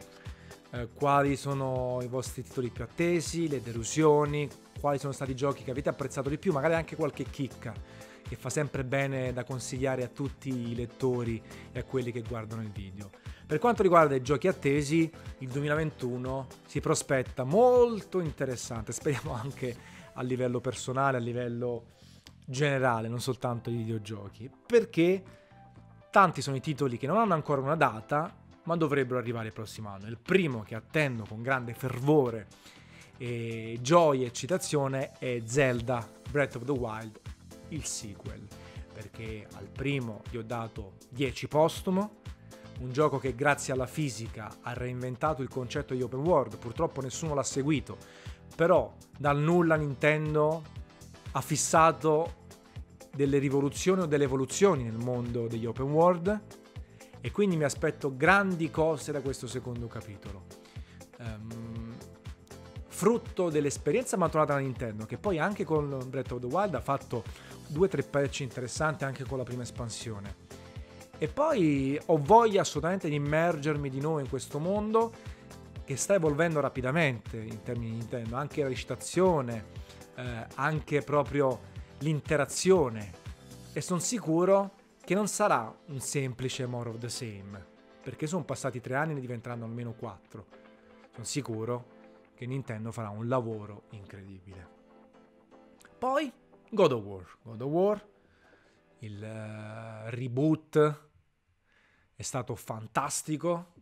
eh, 0.73 0.89
quali 0.93 1.35
sono 1.35 1.99
i 2.01 2.07
vostri 2.07 2.43
titoli 2.43 2.69
più 2.69 2.83
attesi, 2.83 3.47
le 3.47 3.61
delusioni, 3.61 4.49
quali 4.79 4.97
sono 4.97 5.13
stati 5.13 5.31
i 5.31 5.35
giochi 5.35 5.63
che 5.63 5.71
avete 5.71 5.89
apprezzato 5.89 6.29
di 6.29 6.37
più, 6.37 6.51
magari 6.51 6.73
anche 6.73 6.95
qualche 6.95 7.25
chicca 7.25 7.73
che 8.27 8.35
fa 8.35 8.49
sempre 8.49 8.83
bene 8.83 9.33
da 9.33 9.43
consigliare 9.43 10.03
a 10.03 10.07
tutti 10.07 10.49
i 10.49 10.75
lettori 10.75 11.41
e 11.71 11.79
a 11.79 11.83
quelli 11.83 12.11
che 12.11 12.21
guardano 12.21 12.63
il 12.63 12.71
video. 12.71 13.11
Per 13.45 13.59
quanto 13.59 13.83
riguarda 13.83 14.15
i 14.15 14.23
giochi 14.23 14.47
attesi, 14.47 15.11
il 15.39 15.49
2021 15.49 16.47
si 16.65 16.79
prospetta 16.79 17.43
molto 17.43 18.19
interessante, 18.19 18.91
speriamo 18.93 19.33
anche 19.33 19.75
a 20.13 20.23
livello 20.23 20.59
personale, 20.59 21.17
a 21.17 21.19
livello 21.19 21.91
generale, 22.45 23.07
non 23.07 23.21
soltanto 23.21 23.69
di 23.69 23.77
videogiochi, 23.77 24.49
perché 24.65 25.23
tanti 26.09 26.41
sono 26.41 26.55
i 26.55 26.61
titoli 26.61 26.97
che 26.97 27.05
non 27.05 27.17
hanno 27.17 27.33
ancora 27.35 27.61
una 27.61 27.75
data, 27.75 28.41
ma 28.63 28.75
dovrebbero 28.75 29.19
arrivare 29.19 29.47
il 29.47 29.53
prossimo 29.53 29.89
anno. 29.89 30.07
Il 30.07 30.17
primo 30.17 30.63
che 30.63 30.75
attendo 30.75 31.25
con 31.27 31.41
grande 31.41 31.73
fervore 31.73 32.47
e 33.17 33.77
gioia 33.81 34.23
e 34.23 34.27
eccitazione 34.27 35.11
è 35.17 35.41
Zelda 35.45 36.07
Breath 36.29 36.55
of 36.55 36.65
the 36.65 36.71
Wild, 36.71 37.19
il 37.69 37.85
sequel, 37.85 38.47
perché 38.93 39.47
al 39.53 39.67
primo 39.67 40.21
gli 40.29 40.37
ho 40.37 40.43
dato 40.43 40.93
10 41.09 41.47
postumo, 41.47 42.21
un 42.79 42.91
gioco 42.91 43.19
che 43.19 43.35
grazie 43.35 43.73
alla 43.73 43.85
fisica 43.85 44.57
ha 44.61 44.73
reinventato 44.73 45.41
il 45.41 45.47
concetto 45.47 45.93
di 45.93 46.01
open 46.01 46.21
world, 46.21 46.57
purtroppo 46.57 47.01
nessuno 47.01 47.33
l'ha 47.33 47.43
seguito, 47.43 47.97
però 48.55 48.93
dal 49.17 49.37
nulla 49.37 49.75
Nintendo 49.75 50.63
ha 51.31 51.41
fissato 51.41 52.41
delle 53.13 53.37
rivoluzioni 53.37 54.01
o 54.01 54.05
delle 54.05 54.23
evoluzioni 54.23 54.83
nel 54.83 54.97
mondo 54.97 55.47
degli 55.47 55.65
open 55.65 55.91
world 55.91 56.41
e 57.25 57.31
quindi 57.31 57.55
mi 57.55 57.63
aspetto 57.63 58.17
grandi 58.17 58.69
cose 58.69 59.13
da 59.13 59.21
questo 59.21 59.47
secondo 59.47 59.87
capitolo. 59.87 60.43
Um, 61.19 61.95
frutto 62.89 63.49
dell'esperienza 63.49 64.17
maturata 64.17 64.55
da 64.55 64.59
Nintendo, 64.59 65.05
che 65.05 65.17
poi 65.17 65.39
anche 65.39 65.63
con 65.63 66.03
Breath 66.09 66.33
of 66.33 66.41
the 66.41 66.47
Wild 66.47 66.75
ha 66.75 66.81
fatto 66.81 67.23
due 67.67 67.85
o 67.85 67.89
tre 67.89 68.03
patch 68.03 68.41
interessanti 68.41 69.05
anche 69.05 69.23
con 69.23 69.37
la 69.37 69.45
prima 69.45 69.61
espansione. 69.61 70.35
E 71.17 71.29
poi 71.29 71.97
ho 72.07 72.17
voglia 72.17 72.59
assolutamente 72.59 73.07
di 73.07 73.15
immergermi 73.15 73.89
di 73.89 74.01
nuovo 74.01 74.19
in 74.19 74.27
questo 74.27 74.59
mondo 74.59 75.13
che 75.85 75.95
sta 75.95 76.15
evolvendo 76.15 76.59
rapidamente 76.59 77.37
in 77.37 77.61
termini 77.63 77.91
di 77.91 77.97
Nintendo, 77.99 78.35
anche 78.35 78.63
la 78.63 78.67
recitazione, 78.67 79.65
eh, 80.15 80.45
anche 80.55 81.01
proprio 81.03 81.71
l'interazione 81.99 83.11
e 83.71 83.79
sono 83.79 84.01
sicuro 84.01 84.71
che 85.03 85.15
non 85.15 85.27
sarà 85.27 85.75
un 85.87 85.99
semplice 85.99 86.65
more 86.65 86.89
of 86.89 86.97
the 86.97 87.09
same, 87.09 87.65
perché 88.01 88.25
sono 88.25 88.45
passati 88.45 88.79
tre 88.79 88.95
anni 88.95 89.11
e 89.11 89.15
ne 89.15 89.19
diventeranno 89.19 89.65
almeno 89.65 89.93
quattro. 89.93 90.45
Sono 91.11 91.25
sicuro 91.25 91.85
che 92.35 92.45
Nintendo 92.45 92.91
farà 92.91 93.09
un 93.09 93.27
lavoro 93.27 93.83
incredibile. 93.89 94.67
Poi 95.97 96.31
God 96.69 96.91
of 96.93 97.03
War. 97.03 97.37
God 97.43 97.61
of 97.61 97.69
War, 97.69 98.07
il 98.99 99.21
uh, 99.21 100.09
reboot 100.09 101.09
è 102.15 102.21
stato 102.21 102.55
fantastico, 102.55 103.73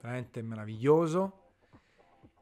veramente 0.00 0.42
meraviglioso 0.42 1.52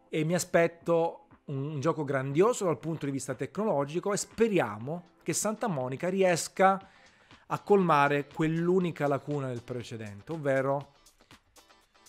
e 0.09 0.25
mi 0.25 0.35
aspetto 0.35 1.27
un 1.47 1.79
gioco 1.81 2.05
grandioso 2.05 2.65
dal 2.65 2.79
punto 2.79 3.07
di 3.07 3.13
vista 3.13 3.35
tecnologico 3.35 4.13
e 4.13 4.17
speriamo 4.17 5.11
che 5.23 5.33
Santa 5.33 5.67
Monica 5.67 6.09
riesca 6.09 6.89
a 7.51 7.61
colmare 7.61 8.27
quell'unica 8.27 9.07
lacuna 9.07 9.49
del 9.49 9.63
precedente, 9.63 10.33
ovvero 10.33 10.93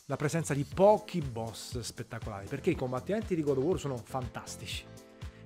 la 0.06 0.16
presenza 0.16 0.54
di 0.54 0.64
pochi 0.64 1.22
boss 1.22 1.80
spettacolari, 1.80 2.48
perché 2.48 2.72
i 2.72 2.76
combattimenti 2.76 3.36
di 3.36 3.44
God 3.44 3.58
of 3.58 3.64
War 3.64 3.80
sono 3.80 3.98
fantastici, 3.98 4.84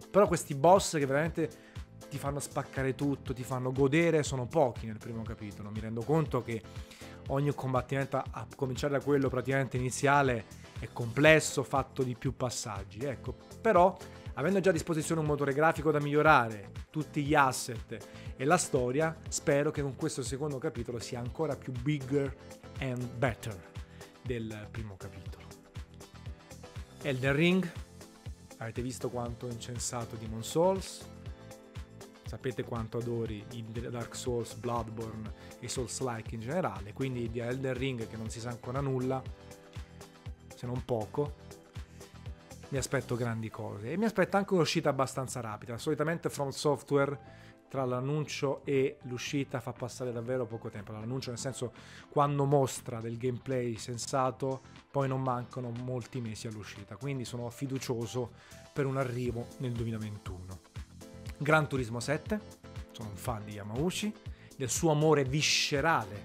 però 0.09 0.27
questi 0.27 0.55
boss 0.55 0.97
che 0.97 1.05
veramente 1.05 1.71
ti 2.09 2.17
fanno 2.17 2.39
spaccare 2.39 2.95
tutto, 2.95 3.33
ti 3.33 3.43
fanno 3.43 3.71
godere, 3.71 4.23
sono 4.23 4.45
pochi 4.45 4.85
nel 4.85 4.99
primo 4.99 5.23
capitolo, 5.23 5.69
mi 5.69 5.79
rendo 5.79 6.01
conto 6.03 6.43
che 6.43 6.61
ogni 7.27 7.53
combattimento, 7.53 8.17
a 8.17 8.47
cominciare 8.55 8.93
da 8.93 9.03
quello 9.03 9.29
praticamente 9.29 9.77
iniziale, 9.77 10.45
è 10.79 10.89
complesso, 10.91 11.63
fatto 11.63 12.03
di 12.03 12.15
più 12.15 12.35
passaggi. 12.35 12.99
Ecco, 12.99 13.35
però 13.61 13.97
avendo 14.33 14.59
già 14.59 14.69
a 14.69 14.73
disposizione 14.73 15.21
un 15.21 15.27
motore 15.27 15.53
grafico 15.53 15.91
da 15.91 15.99
migliorare, 15.99 16.71
tutti 16.89 17.23
gli 17.23 17.35
asset 17.35 17.97
e 18.35 18.45
la 18.45 18.57
storia, 18.57 19.15
spero 19.29 19.71
che 19.71 19.81
con 19.81 19.95
questo 19.95 20.23
secondo 20.23 20.57
capitolo 20.57 20.99
sia 20.99 21.19
ancora 21.19 21.55
più 21.55 21.71
bigger 21.71 22.35
and 22.79 23.03
better 23.03 23.71
del 24.21 24.67
primo 24.71 24.95
capitolo. 24.97 25.45
Elden 27.01 27.35
Ring, 27.35 27.71
avete 28.57 28.81
visto 28.81 29.09
quanto 29.09 29.45
ho 29.45 29.49
incensato 29.49 30.15
Demon 30.15 30.43
Souls, 30.43 31.05
sapete 32.23 32.63
quanto 32.63 32.97
adori 32.97 33.45
i 33.51 33.63
Dark 33.89 34.15
Souls, 34.15 34.53
Bloodborne 34.55 35.31
e 35.59 35.67
Souls-like 35.67 36.33
in 36.33 36.41
generale, 36.41 36.93
quindi 36.93 37.29
di 37.29 37.39
Elden 37.39 37.73
Ring 37.73 38.07
che 38.07 38.17
non 38.17 38.29
si 38.29 38.39
sa 38.39 38.49
ancora 38.49 38.79
nulla, 38.79 39.21
se 40.55 40.65
non 40.65 40.83
poco, 40.85 41.35
mi 42.73 42.79
aspetto 42.79 43.15
grandi 43.15 43.51
cose 43.51 43.91
e 43.91 43.97
mi 43.97 44.05
aspetto 44.05 44.35
anche 44.35 44.55
un'uscita 44.55 44.89
abbastanza 44.89 45.41
rapida. 45.41 45.77
Solitamente 45.77 46.27
From 46.31 46.49
Software 46.49 47.19
tra 47.69 47.85
l'annuncio 47.85 48.65
e 48.65 48.97
l'uscita 49.03 49.59
fa 49.59 49.73
passare 49.73 50.11
davvero 50.11 50.47
poco 50.47 50.69
tempo. 50.69 50.91
L'annuncio 50.91 51.29
nel 51.29 51.37
senso 51.37 51.71
quando 52.09 52.45
mostra 52.45 52.99
del 52.99 53.17
gameplay 53.17 53.77
sensato, 53.77 54.61
poi 54.89 55.07
non 55.07 55.21
mancano 55.21 55.69
molti 55.83 56.19
mesi 56.19 56.47
all'uscita, 56.47 56.95
quindi 56.95 57.25
sono 57.25 57.47
fiducioso 57.51 58.31
per 58.73 58.87
un 58.87 58.97
arrivo 58.97 59.49
nel 59.57 59.73
2021. 59.73 60.59
Gran 61.37 61.69
Turismo 61.69 61.99
7, 61.99 62.39
sono 62.89 63.09
un 63.09 63.15
fan 63.15 63.45
di 63.45 63.51
Yamauchi, 63.51 64.11
del 64.57 64.69
suo 64.71 64.89
amore 64.89 65.25
viscerale 65.25 66.23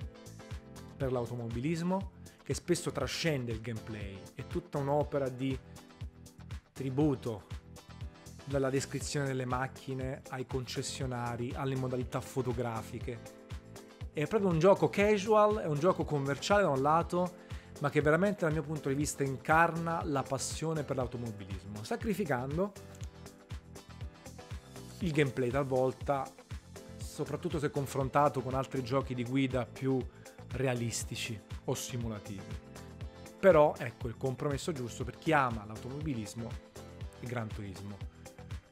per 0.97 1.13
l'automobilismo 1.13 2.13
che 2.43 2.55
spesso 2.55 2.91
trascende 2.91 3.53
il 3.53 3.61
gameplay, 3.61 4.19
è 4.35 4.47
tutta 4.47 4.79
un'opera 4.79 5.29
di 5.29 5.59
tributo 6.79 7.43
dalla 8.45 8.71
descrizione 8.71 9.27
delle 9.27 9.45
macchine 9.45 10.23
ai 10.29 10.47
concessionari, 10.47 11.53
alle 11.57 11.75
modalità 11.75 12.21
fotografiche. 12.21 13.37
È 14.13 14.25
proprio 14.29 14.49
un 14.49 14.61
gioco 14.61 14.89
casual, 14.89 15.57
è 15.57 15.67
un 15.67 15.81
gioco 15.81 16.05
commerciale 16.05 16.63
da 16.63 16.69
un 16.69 16.81
lato, 16.81 17.47
ma 17.81 17.91
che 17.91 18.01
veramente 18.01 18.45
dal 18.45 18.53
mio 18.53 18.63
punto 18.63 18.89
di 18.89 18.95
vista 18.95 19.25
incarna 19.25 20.03
la 20.05 20.23
passione 20.23 20.85
per 20.85 20.95
l'automobilismo, 20.95 21.83
sacrificando 21.83 22.73
il 25.01 25.11
gameplay 25.11 25.51
talvolta, 25.51 26.25
soprattutto 26.97 27.59
se 27.59 27.71
confrontato 27.73 28.41
con 28.41 28.55
altri 28.55 28.85
giochi 28.85 29.15
di 29.15 29.25
guida 29.25 29.67
più 29.67 29.99
realistici 30.53 31.39
o 31.65 31.75
simulativi. 31.75 32.67
Però 33.41 33.75
ecco 33.77 34.07
il 34.07 34.17
compromesso 34.17 34.71
giusto 34.71 35.03
per 35.03 35.17
chi 35.17 35.33
ama 35.33 35.65
l'automobilismo 35.65 36.67
e 37.21 37.27
Gran 37.27 37.49
Turismo. 37.49 37.97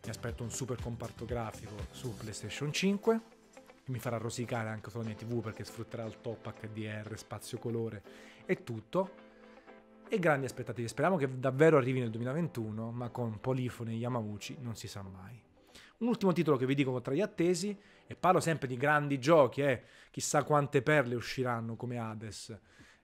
Mi 0.04 0.10
aspetto 0.10 0.42
un 0.42 0.50
super 0.50 0.80
comparto 0.80 1.24
grafico 1.24 1.74
su 1.90 2.14
PlayStation 2.16 2.72
5, 2.72 3.20
che 3.84 3.90
mi 3.90 3.98
farà 3.98 4.18
rosicare 4.18 4.68
anche 4.68 4.90
mia 4.94 5.14
TV 5.14 5.40
perché 5.40 5.64
sfrutterà 5.64 6.04
il 6.04 6.20
top 6.20 6.52
HDR, 6.60 7.16
spazio 7.16 7.58
colore 7.58 8.02
e 8.44 8.62
tutto. 8.62 9.24
E 10.08 10.18
grandi 10.20 10.46
aspettative. 10.46 10.86
Speriamo 10.86 11.16
che 11.16 11.38
davvero 11.38 11.76
arrivi 11.76 11.98
nel 11.98 12.10
2021, 12.10 12.92
ma 12.92 13.08
con 13.10 13.40
Polifone 13.40 13.92
e 13.92 13.96
Yamauchi 13.96 14.56
non 14.60 14.76
si 14.76 14.86
sa 14.86 15.02
mai. 15.02 15.42
Un 15.98 16.08
ultimo 16.08 16.32
titolo 16.32 16.56
che 16.56 16.66
vi 16.66 16.74
dico 16.74 17.00
tra 17.00 17.14
gli 17.14 17.20
attesi, 17.20 17.76
e 18.06 18.14
parlo 18.14 18.38
sempre 18.38 18.68
di 18.68 18.76
grandi 18.76 19.18
giochi, 19.18 19.62
eh, 19.62 19.82
chissà 20.10 20.44
quante 20.44 20.82
perle 20.82 21.16
usciranno 21.16 21.74
come 21.74 21.98
Hades, 21.98 22.56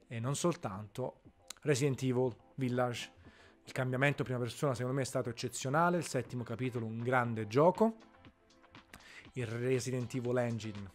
e 0.07 0.21
non 0.21 0.37
soltanto 0.37 1.23
Resident 1.63 2.01
Evil 2.03 2.37
Village. 2.55 3.11
Il 3.65 3.73
cambiamento 3.73 4.25
prima 4.25 4.39
persona 4.39 4.75
secondo 4.75 4.97
me 4.97 5.03
è 5.03 5.07
stato 5.07 5.29
eccezionale, 5.29 5.97
il 5.97 6.07
settimo 6.07 6.43
capitolo 6.43 6.87
un 6.87 7.01
grande 7.01 7.47
gioco, 7.47 7.97
il 9.35 9.47
Resident 9.47 10.13
Evil 10.15 10.39
Engine 10.39 10.91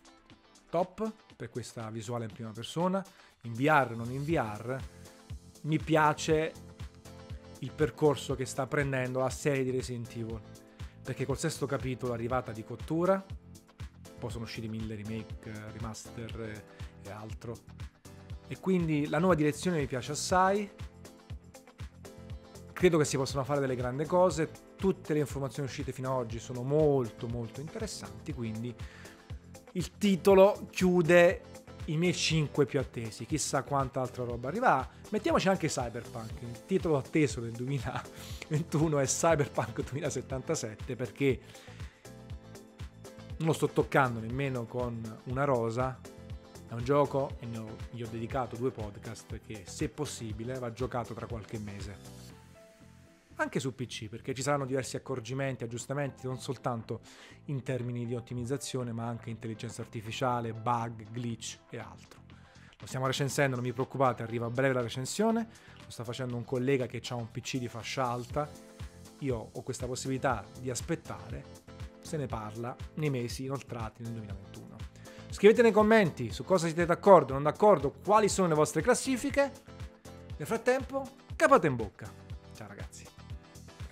top 0.69 1.11
per 1.35 1.49
questa 1.49 1.89
visuale 1.89 2.25
in 2.25 2.31
prima 2.31 2.51
persona, 2.51 3.03
in 3.41 3.53
VR 3.53 3.95
non 3.95 4.11
in 4.11 4.23
VR, 4.23 4.77
mi 5.61 5.79
piace 5.79 6.53
il 7.59 7.71
percorso 7.71 8.35
che 8.35 8.45
sta 8.45 8.67
prendendo 8.67 9.19
la 9.19 9.29
serie 9.29 9.63
di 9.63 9.71
Resident 9.71 10.11
Evil, 10.15 10.39
perché 11.01 11.25
col 11.25 11.37
sesto 11.37 11.65
capitolo 11.65 12.13
arrivata 12.13 12.51
di 12.51 12.63
cottura, 12.63 13.23
poi 14.19 14.29
sono 14.29 14.43
usciti 14.43 14.67
mille 14.67 14.95
remake, 14.95 15.51
remaster 15.71 16.63
e 17.03 17.11
altro, 17.11 17.55
e 18.47 18.59
quindi 18.59 19.07
la 19.07 19.19
nuova 19.19 19.35
direzione 19.35 19.79
mi 19.79 19.87
piace 19.87 20.11
assai, 20.11 20.69
credo 22.77 22.99
che 22.99 23.05
si 23.05 23.17
possano 23.17 23.43
fare 23.43 23.59
delle 23.59 23.75
grandi 23.75 24.05
cose, 24.05 24.51
tutte 24.75 25.13
le 25.13 25.19
informazioni 25.19 25.67
uscite 25.67 25.91
fino 25.91 26.11
ad 26.11 26.17
oggi 26.17 26.37
sono 26.37 26.61
molto 26.61 27.27
molto 27.27 27.59
interessanti, 27.59 28.35
quindi 28.35 28.71
il 29.71 29.97
titolo 29.97 30.67
chiude 30.69 31.41
i 31.85 31.97
miei 31.97 32.13
5 32.13 32.67
più 32.67 32.79
attesi, 32.79 33.25
chissà 33.25 33.63
quanta 33.63 33.99
altra 33.99 34.25
roba 34.25 34.49
arriverà. 34.49 34.87
Mettiamoci 35.09 35.49
anche 35.49 35.69
Cyberpunk, 35.69 36.33
il 36.41 36.65
titolo 36.67 36.97
atteso 36.97 37.41
del 37.41 37.53
2021 37.53 38.99
è 38.99 39.05
Cyberpunk 39.05 39.81
2077 39.89 40.95
perché 40.95 41.39
non 43.37 43.47
lo 43.47 43.53
sto 43.53 43.69
toccando 43.69 44.19
nemmeno 44.19 44.65
con 44.65 45.01
una 45.23 45.45
rosa, 45.45 45.99
è 46.69 46.73
un 46.73 46.83
gioco 46.83 47.37
e 47.39 47.47
ne 47.47 47.57
ho, 47.57 47.75
gli 47.89 48.03
ho 48.03 48.07
dedicato 48.07 48.55
due 48.55 48.69
podcast 48.69 49.39
che 49.47 49.63
se 49.65 49.89
possibile 49.89 50.59
va 50.59 50.71
giocato 50.71 51.15
tra 51.15 51.25
qualche 51.25 51.57
mese 51.57 52.16
anche 53.37 53.59
su 53.59 53.73
PC, 53.75 54.07
perché 54.07 54.33
ci 54.33 54.41
saranno 54.41 54.65
diversi 54.65 54.95
accorgimenti, 54.95 55.63
aggiustamenti, 55.63 56.25
non 56.25 56.39
soltanto 56.39 57.01
in 57.45 57.63
termini 57.63 58.05
di 58.05 58.15
ottimizzazione, 58.15 58.91
ma 58.91 59.05
anche 59.05 59.29
intelligenza 59.29 59.81
artificiale, 59.81 60.53
bug, 60.53 61.09
glitch 61.11 61.59
e 61.69 61.77
altro. 61.77 62.21
Lo 62.79 62.85
stiamo 62.85 63.07
recensendo, 63.07 63.55
non 63.55 63.63
vi 63.63 63.73
preoccupate, 63.73 64.23
arriva 64.23 64.45
a 64.45 64.49
breve 64.49 64.73
la 64.73 64.81
recensione, 64.81 65.47
lo 65.83 65.89
sta 65.89 66.03
facendo 66.03 66.35
un 66.35 66.43
collega 66.43 66.85
che 66.85 67.01
ha 67.09 67.15
un 67.15 67.31
PC 67.31 67.57
di 67.57 67.67
fascia 67.67 68.05
alta, 68.05 68.49
io 69.19 69.49
ho 69.53 69.63
questa 69.63 69.87
possibilità 69.87 70.43
di 70.59 70.69
aspettare, 70.69 71.45
se 72.01 72.17
ne 72.17 72.27
parla 72.27 72.75
nei 72.95 73.09
mesi 73.09 73.45
inoltrati 73.45 74.03
nel 74.03 74.13
2021. 74.13 74.75
Scrivete 75.29 75.61
nei 75.61 75.71
commenti 75.71 76.31
su 76.31 76.43
cosa 76.43 76.65
siete 76.67 76.85
d'accordo, 76.85 77.33
non 77.33 77.43
d'accordo, 77.43 77.93
quali 78.03 78.29
sono 78.29 78.47
le 78.47 78.55
vostre 78.55 78.81
classifiche. 78.81 79.51
Nel 80.37 80.47
frattempo, 80.47 81.03
capate 81.35 81.67
in 81.67 81.75
bocca. 81.75 82.11
Ciao 82.53 82.67
ragazzi 82.67 83.06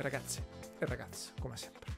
ragazzi 0.03 0.41
e 0.79 0.85
ragazze, 0.85 1.31
come 1.39 1.57
sempre. 1.57 1.93